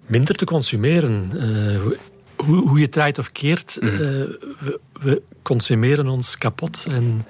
minder 0.07 0.35
te 0.35 0.45
consumeren. 0.45 1.31
Eh, 1.33 1.81
hoe, 2.37 2.69
hoe 2.69 2.79
je 2.79 2.89
draait 2.89 3.19
of 3.19 3.33
keert, 3.33 3.79
eh, 3.79 3.89
we, 3.89 4.81
we 5.01 5.23
consumeren 5.43 6.09
ons 6.09 6.39
kapot. 6.39 6.87
En 6.89 7.27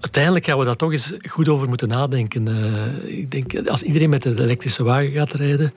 uiteindelijk 0.00 0.44
gaan 0.44 0.58
we 0.58 0.64
daar 0.64 0.76
toch 0.76 0.92
eens 0.92 1.12
goed 1.28 1.48
over 1.48 1.68
moeten 1.68 1.88
nadenken. 1.88 2.48
Eh, 2.48 3.18
ik 3.18 3.30
denk, 3.30 3.68
als 3.68 3.82
iedereen 3.82 4.10
met 4.10 4.24
een 4.24 4.38
elektrische 4.38 4.84
wagen 4.84 5.10
gaat 5.10 5.32
rijden, 5.32 5.74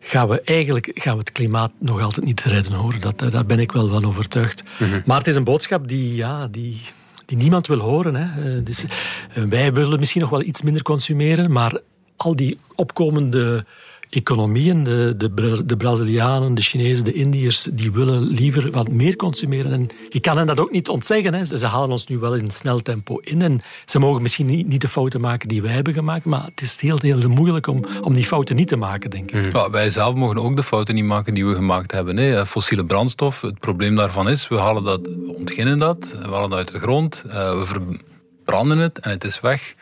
gaan 0.00 0.28
we 0.28 0.40
eigenlijk 0.40 0.90
gaan 0.94 1.12
we 1.12 1.18
het 1.18 1.32
klimaat 1.32 1.72
nog 1.78 2.02
altijd 2.02 2.26
niet 2.26 2.40
redden. 2.40 2.72
Hoor. 2.72 2.94
Dat, 2.98 3.18
daar 3.30 3.46
ben 3.46 3.58
ik 3.58 3.72
wel 3.72 3.88
van 3.88 4.06
overtuigd. 4.06 4.62
Maar 5.04 5.18
het 5.18 5.26
is 5.26 5.36
een 5.36 5.44
boodschap 5.44 5.88
die, 5.88 6.14
ja, 6.14 6.46
die, 6.46 6.80
die 7.26 7.36
niemand 7.36 7.66
wil 7.66 7.78
horen. 7.78 8.14
Hè. 8.14 8.56
Eh, 8.56 8.64
Dus, 8.64 8.84
eh, 9.34 9.42
wij 9.42 9.72
willen 9.72 9.98
misschien 9.98 10.20
nog 10.20 10.30
wel 10.30 10.42
iets 10.42 10.62
minder 10.62 10.82
consumeren, 10.82 11.52
maar 11.52 11.80
al 12.16 12.36
die 12.36 12.58
opkomende 12.74 13.64
economieën, 14.10 14.84
de, 14.84 15.14
de, 15.16 15.30
Bra- 15.30 15.62
de 15.66 15.76
Brazilianen, 15.76 16.54
de 16.54 16.62
Chinezen, 16.62 17.04
de 17.04 17.12
Indiërs, 17.12 17.62
die 17.72 17.92
willen 17.92 18.22
liever 18.26 18.70
wat 18.70 18.90
meer 18.90 19.16
consumeren. 19.16 19.72
En 19.72 19.86
je 20.08 20.20
kan 20.20 20.36
hen 20.36 20.46
dat 20.46 20.60
ook 20.60 20.70
niet 20.70 20.88
ontzeggen. 20.88 21.34
Hè. 21.34 21.44
Ze 21.44 21.66
halen 21.66 21.90
ons 21.90 22.06
nu 22.06 22.18
wel 22.18 22.34
in 22.34 22.50
snel 22.50 22.80
tempo 22.80 23.18
in. 23.18 23.42
En 23.42 23.60
ze 23.84 23.98
mogen 23.98 24.22
misschien 24.22 24.46
niet, 24.46 24.66
niet 24.66 24.80
de 24.80 24.88
fouten 24.88 25.20
maken 25.20 25.48
die 25.48 25.62
wij 25.62 25.72
hebben 25.72 25.92
gemaakt, 25.94 26.24
maar 26.24 26.44
het 26.44 26.60
is 26.60 26.76
heel, 26.80 26.98
heel 27.00 27.28
moeilijk 27.28 27.66
om, 27.66 27.84
om 28.02 28.14
die 28.14 28.24
fouten 28.24 28.56
niet 28.56 28.68
te 28.68 28.76
maken, 28.76 29.10
denk 29.10 29.30
ik. 29.30 29.52
Ja, 29.52 29.70
wij 29.70 29.90
zelf 29.90 30.14
mogen 30.14 30.38
ook 30.38 30.56
de 30.56 30.62
fouten 30.62 30.94
niet 30.94 31.04
maken 31.04 31.34
die 31.34 31.46
we 31.46 31.54
gemaakt 31.54 31.92
hebben. 31.92 32.16
Hè. 32.16 32.46
Fossiele 32.46 32.84
brandstof, 32.84 33.40
het 33.40 33.58
probleem 33.58 33.96
daarvan 33.96 34.28
is, 34.28 34.48
we 34.48 34.58
halen 34.58 34.84
dat, 34.84 35.00
we 35.02 35.34
ontginnen 35.36 35.78
dat, 35.78 36.16
we 36.22 36.28
halen 36.28 36.50
dat 36.50 36.58
uit 36.58 36.72
de 36.72 36.78
grond, 36.78 37.24
eh, 37.28 37.58
we 37.58 37.66
verbranden 37.66 38.78
het 38.78 38.98
en 38.98 39.10
het 39.10 39.24
is 39.24 39.40
weg. 39.40 39.74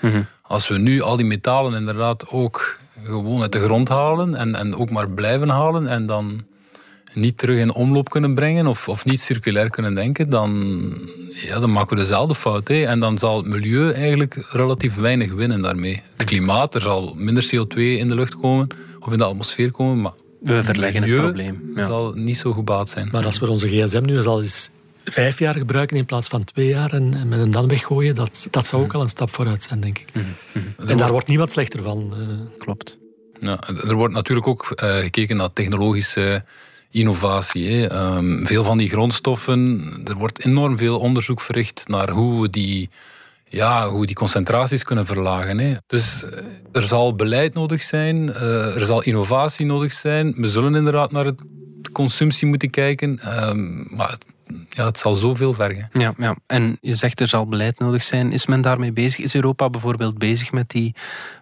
Als 0.43 0.69
we 0.69 0.79
nu 0.79 1.01
al 1.01 1.17
die 1.17 1.27
metalen 1.27 1.75
inderdaad 1.75 2.29
ook 2.29 2.79
gewoon 3.05 3.43
uit 3.43 3.53
de 3.53 3.63
grond 3.63 3.89
halen 3.89 4.35
en, 4.35 4.55
en 4.55 4.77
ook 4.77 4.91
maar 4.91 5.11
blijven 5.11 5.49
halen 5.49 5.87
en 5.87 6.07
dan 6.07 6.45
niet 7.17 7.39
terug 7.39 7.59
in 7.59 7.73
omloop 7.73 8.11
kunnen 8.11 8.35
brengen 8.35 8.67
of, 8.67 8.89
of 8.89 9.05
niet 9.05 9.21
circulair 9.21 9.71
kunnen 9.71 9.95
denken, 9.95 10.31
dan, 10.31 10.83
ja, 11.33 11.61
dan 11.61 11.73
maken 11.73 11.97
we 11.97 12.03
dezelfde 12.03 12.35
fout. 12.35 12.69
Hè. 12.69 12.85
En 12.85 13.01
dan 13.01 13.19
zal 13.19 13.37
het 13.37 13.47
milieu 13.47 13.93
eigenlijk 13.93 14.47
relatief 14.51 14.95
weinig 14.95 15.33
winnen 15.33 15.63
daarmee. 15.63 16.03
Het 16.17 16.27
klimaat, 16.27 16.75
er 16.75 16.81
zal 16.81 17.15
minder 17.17 17.45
CO2 17.45 17.77
in 17.77 18.09
de 18.09 18.15
lucht 18.15 18.37
komen 18.37 18.69
of 19.01 19.13
in 19.13 19.19
de 19.19 19.25
atmosfeer 19.25 19.71
komen, 19.71 20.01
maar 20.01 20.13
we 20.41 20.65
verleggen 20.65 21.03
het 21.03 21.15
probleem. 21.15 21.73
Ja. 21.75 21.87
zal 21.87 22.13
niet 22.15 22.37
zo 22.37 22.53
gebaat 22.53 22.89
zijn. 22.89 23.09
Maar 23.13 23.25
als 23.25 23.39
we 23.39 23.51
onze 23.51 23.69
gsm 23.69 24.03
nu 24.05 24.25
al 24.25 24.41
eens 24.41 24.71
vijf 25.11 25.39
jaar 25.39 25.55
gebruiken 25.55 25.97
in 25.97 26.05
plaats 26.05 26.29
van 26.29 26.45
twee 26.45 26.69
jaar 26.69 26.93
en, 26.93 27.29
met 27.29 27.39
een 27.39 27.51
dan 27.51 27.69
weggooien, 27.69 28.15
dat, 28.15 28.49
dat 28.51 28.67
zou 28.67 28.83
ook 28.83 28.95
al 28.95 29.03
een 29.03 29.09
stap 29.09 29.35
vooruit 29.35 29.63
zijn, 29.63 29.81
denk 29.81 29.99
ik. 29.99 30.09
Mhm. 30.13 30.89
En 30.91 30.97
daar 30.97 31.11
wordt 31.11 31.27
niemand 31.27 31.51
slechter 31.51 31.83
van. 31.83 32.15
Uh. 32.19 32.59
Klopt. 32.59 32.99
Ja, 33.41 33.61
er 33.69 33.95
wordt 33.95 34.15
natuurlijk 34.15 34.47
ook 34.47 34.81
uh, 34.83 34.97
gekeken 34.97 35.37
naar 35.37 35.53
technologische 35.53 36.45
innovatie. 36.91 37.69
Hè. 37.69 38.17
Um, 38.17 38.47
veel 38.47 38.65
van 38.65 38.79
die 38.79 38.89
grondstoffen, 38.89 39.93
er 40.05 40.15
wordt 40.15 40.45
enorm 40.45 40.79
veel 40.79 40.99
onderzoek 40.99 41.41
verricht 41.41 41.89
naar 41.89 42.11
hoe 42.11 42.43
we 42.43 42.51
die, 42.51 42.91
ja, 43.45 43.89
hoe 43.89 44.07
die 44.07 44.15
concentraties 44.15 44.83
kunnen 44.83 45.07
verlagen. 45.07 45.59
Hè. 45.59 45.75
Dus 45.87 46.25
eh, 46.25 46.43
er 46.73 46.83
zal 46.83 47.15
beleid 47.15 47.55
nodig 47.55 47.83
zijn, 47.83 48.17
uh, 48.17 48.77
er 48.77 48.85
zal 48.85 49.03
innovatie 49.03 49.67
nodig 49.67 49.93
zijn. 49.93 50.35
We 50.37 50.49
zullen 50.49 50.75
inderdaad 50.75 51.13
naar 51.13 51.25
de 51.25 51.35
consumptie 51.93 52.47
moeten 52.47 52.71
kijken. 52.71 53.21
Um, 53.49 53.87
maar 53.91 54.17
ja, 54.69 54.87
het 54.87 54.99
zal 54.99 55.15
zoveel 55.15 55.55
vergen. 55.55 55.89
Ja, 55.93 56.15
ja, 56.19 56.37
en 56.47 56.79
je 56.81 56.95
zegt 56.95 57.21
er 57.21 57.29
zal 57.29 57.47
beleid 57.47 57.79
nodig 57.79 58.03
zijn. 58.03 58.33
Is 58.33 58.47
men 58.47 58.61
daarmee 58.61 58.93
bezig? 58.93 59.25
Is 59.25 59.35
Europa 59.35 59.71
bijvoorbeeld 59.71 60.19
bezig 60.19 60.53
met, 60.53 60.71
die, 60.71 60.95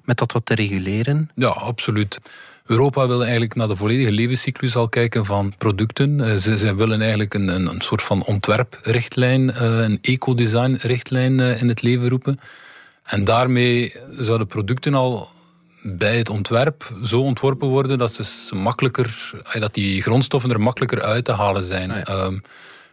met 0.04 0.18
dat 0.18 0.32
wat 0.32 0.46
te 0.46 0.54
reguleren? 0.54 1.30
Ja, 1.34 1.48
absoluut. 1.48 2.20
Europa 2.66 3.06
wil 3.06 3.22
eigenlijk 3.22 3.54
naar 3.54 3.68
de 3.68 3.76
volledige 3.76 4.12
levenscyclus 4.12 4.76
al 4.76 4.88
kijken 4.88 5.24
van 5.24 5.54
producten. 5.58 6.20
Eh, 6.20 6.34
ze, 6.34 6.58
ze 6.58 6.74
willen 6.74 7.00
eigenlijk 7.00 7.34
een, 7.34 7.48
een, 7.48 7.66
een 7.66 7.80
soort 7.80 8.02
van 8.02 8.24
ontwerprichtlijn, 8.24 9.52
eh, 9.52 9.78
een 9.78 9.98
ecodesign-richtlijn 10.00 11.40
eh, 11.40 11.60
in 11.60 11.68
het 11.68 11.82
leven 11.82 12.08
roepen. 12.08 12.40
En 13.02 13.24
daarmee 13.24 13.94
zouden 14.10 14.46
producten 14.46 14.94
al 14.94 15.28
bij 15.82 16.18
het 16.18 16.30
ontwerp 16.30 16.96
zo 17.02 17.20
ontworpen 17.20 17.68
worden 17.68 17.98
dat, 17.98 18.12
ze 18.12 18.54
makkelijker, 18.54 19.30
dat 19.58 19.74
die 19.74 20.02
grondstoffen 20.02 20.50
er 20.50 20.60
makkelijker 20.60 21.02
uit 21.02 21.24
te 21.24 21.32
halen 21.32 21.64
zijn. 21.64 21.90
Ah, 21.90 22.08
ehm, 22.08 22.38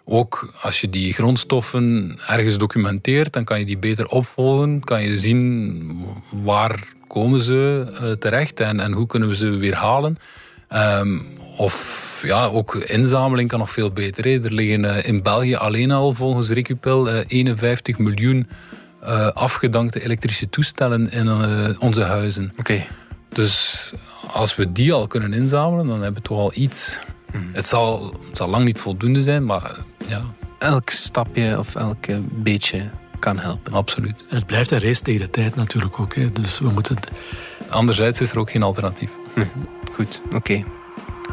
ook 0.05 0.53
als 0.61 0.81
je 0.81 0.89
die 0.89 1.13
grondstoffen 1.13 2.15
ergens 2.27 2.57
documenteert, 2.57 3.33
dan 3.33 3.43
kan 3.43 3.59
je 3.59 3.65
die 3.65 3.77
beter 3.77 4.07
opvolgen. 4.07 4.83
Kan 4.83 5.03
je 5.03 5.19
zien 5.19 6.05
waar 6.31 6.83
komen 7.07 7.39
ze 7.39 7.87
uh, 7.91 8.11
terecht 8.11 8.59
en, 8.59 8.79
en 8.79 8.91
hoe 8.91 9.07
kunnen 9.07 9.29
we 9.29 9.35
ze 9.35 9.49
weer 9.49 9.75
halen. 9.75 10.17
Um, 10.73 11.25
of 11.57 12.21
ja, 12.25 12.45
ook 12.45 12.75
inzameling 12.75 13.49
kan 13.49 13.59
nog 13.59 13.71
veel 13.71 13.91
beter. 13.91 14.23
Hè. 14.23 14.43
Er 14.43 14.53
liggen 14.53 14.83
uh, 14.83 15.07
in 15.07 15.21
België 15.21 15.55
alleen 15.55 15.91
al 15.91 16.13
volgens 16.13 16.49
Recupel 16.49 17.09
uh, 17.09 17.19
51 17.27 17.97
miljoen 17.97 18.47
uh, 19.03 19.27
afgedankte 19.27 20.03
elektrische 20.03 20.49
toestellen 20.49 21.11
in 21.11 21.29
onze 21.79 22.01
huizen. 22.01 22.53
Oké. 22.57 22.85
Dus 23.29 23.93
als 24.33 24.55
we 24.55 24.71
die 24.71 24.93
al 24.93 25.07
kunnen 25.07 25.33
inzamelen, 25.33 25.87
dan 25.87 26.01
hebben 26.01 26.21
we 26.21 26.27
toch 26.27 26.37
al 26.37 26.51
iets. 26.55 26.99
Hmm. 27.31 27.49
Het, 27.51 27.67
zal, 27.67 28.13
het 28.27 28.37
zal 28.37 28.47
lang 28.47 28.65
niet 28.65 28.79
voldoende 28.79 29.21
zijn, 29.21 29.45
maar 29.45 29.77
ja. 30.11 30.21
Elk 30.57 30.89
stapje 30.89 31.57
of 31.57 31.75
elk 31.75 32.05
beetje 32.21 32.89
kan 33.19 33.39
helpen. 33.39 33.73
Absoluut. 33.73 34.25
En 34.29 34.35
het 34.35 34.45
blijft 34.45 34.71
een 34.71 34.79
race 34.79 35.01
tegen 35.01 35.21
de 35.21 35.29
tijd 35.29 35.55
natuurlijk 35.55 35.99
ook. 35.99 36.15
Hè. 36.15 36.31
Dus 36.31 36.59
we 36.59 36.69
moeten... 36.69 36.97
Anderzijds 37.69 38.21
is 38.21 38.31
er 38.31 38.39
ook 38.39 38.51
geen 38.51 38.63
alternatief. 38.63 39.11
Hm. 39.33 39.45
Goed, 39.93 40.21
oké. 40.25 40.35
Okay. 40.35 40.65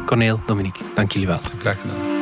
Corneel, 0.05 0.39
Dominique, 0.45 0.85
dank 0.95 1.11
jullie 1.11 1.27
wel. 1.27 1.39
Graag 1.59 1.77
gedaan. 1.81 2.17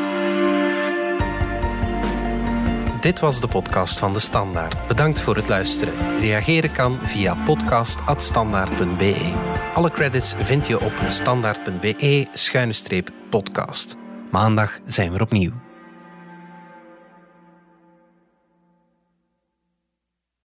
Dit 3.02 3.20
was 3.20 3.42
de 3.42 3.48
podcast 3.48 4.00
van 4.00 4.14
De 4.14 4.20
Standaard. 4.20 4.88
Bedankt 4.88 5.22
voor 5.22 5.36
het 5.36 5.48
luisteren. 5.48 5.94
Reageren 6.20 6.72
kan 6.72 7.00
via 7.04 7.36
podcast.standaard.be. 7.46 9.34
Alle 9.74 9.92
credits 9.92 10.34
vind 10.38 10.68
je 10.68 10.82
op 10.82 10.94
standaard.be-podcast. 11.08 13.98
Maandag 14.32 14.80
zijn 14.86 15.12
we 15.12 15.22
opnieuw. 15.22 15.67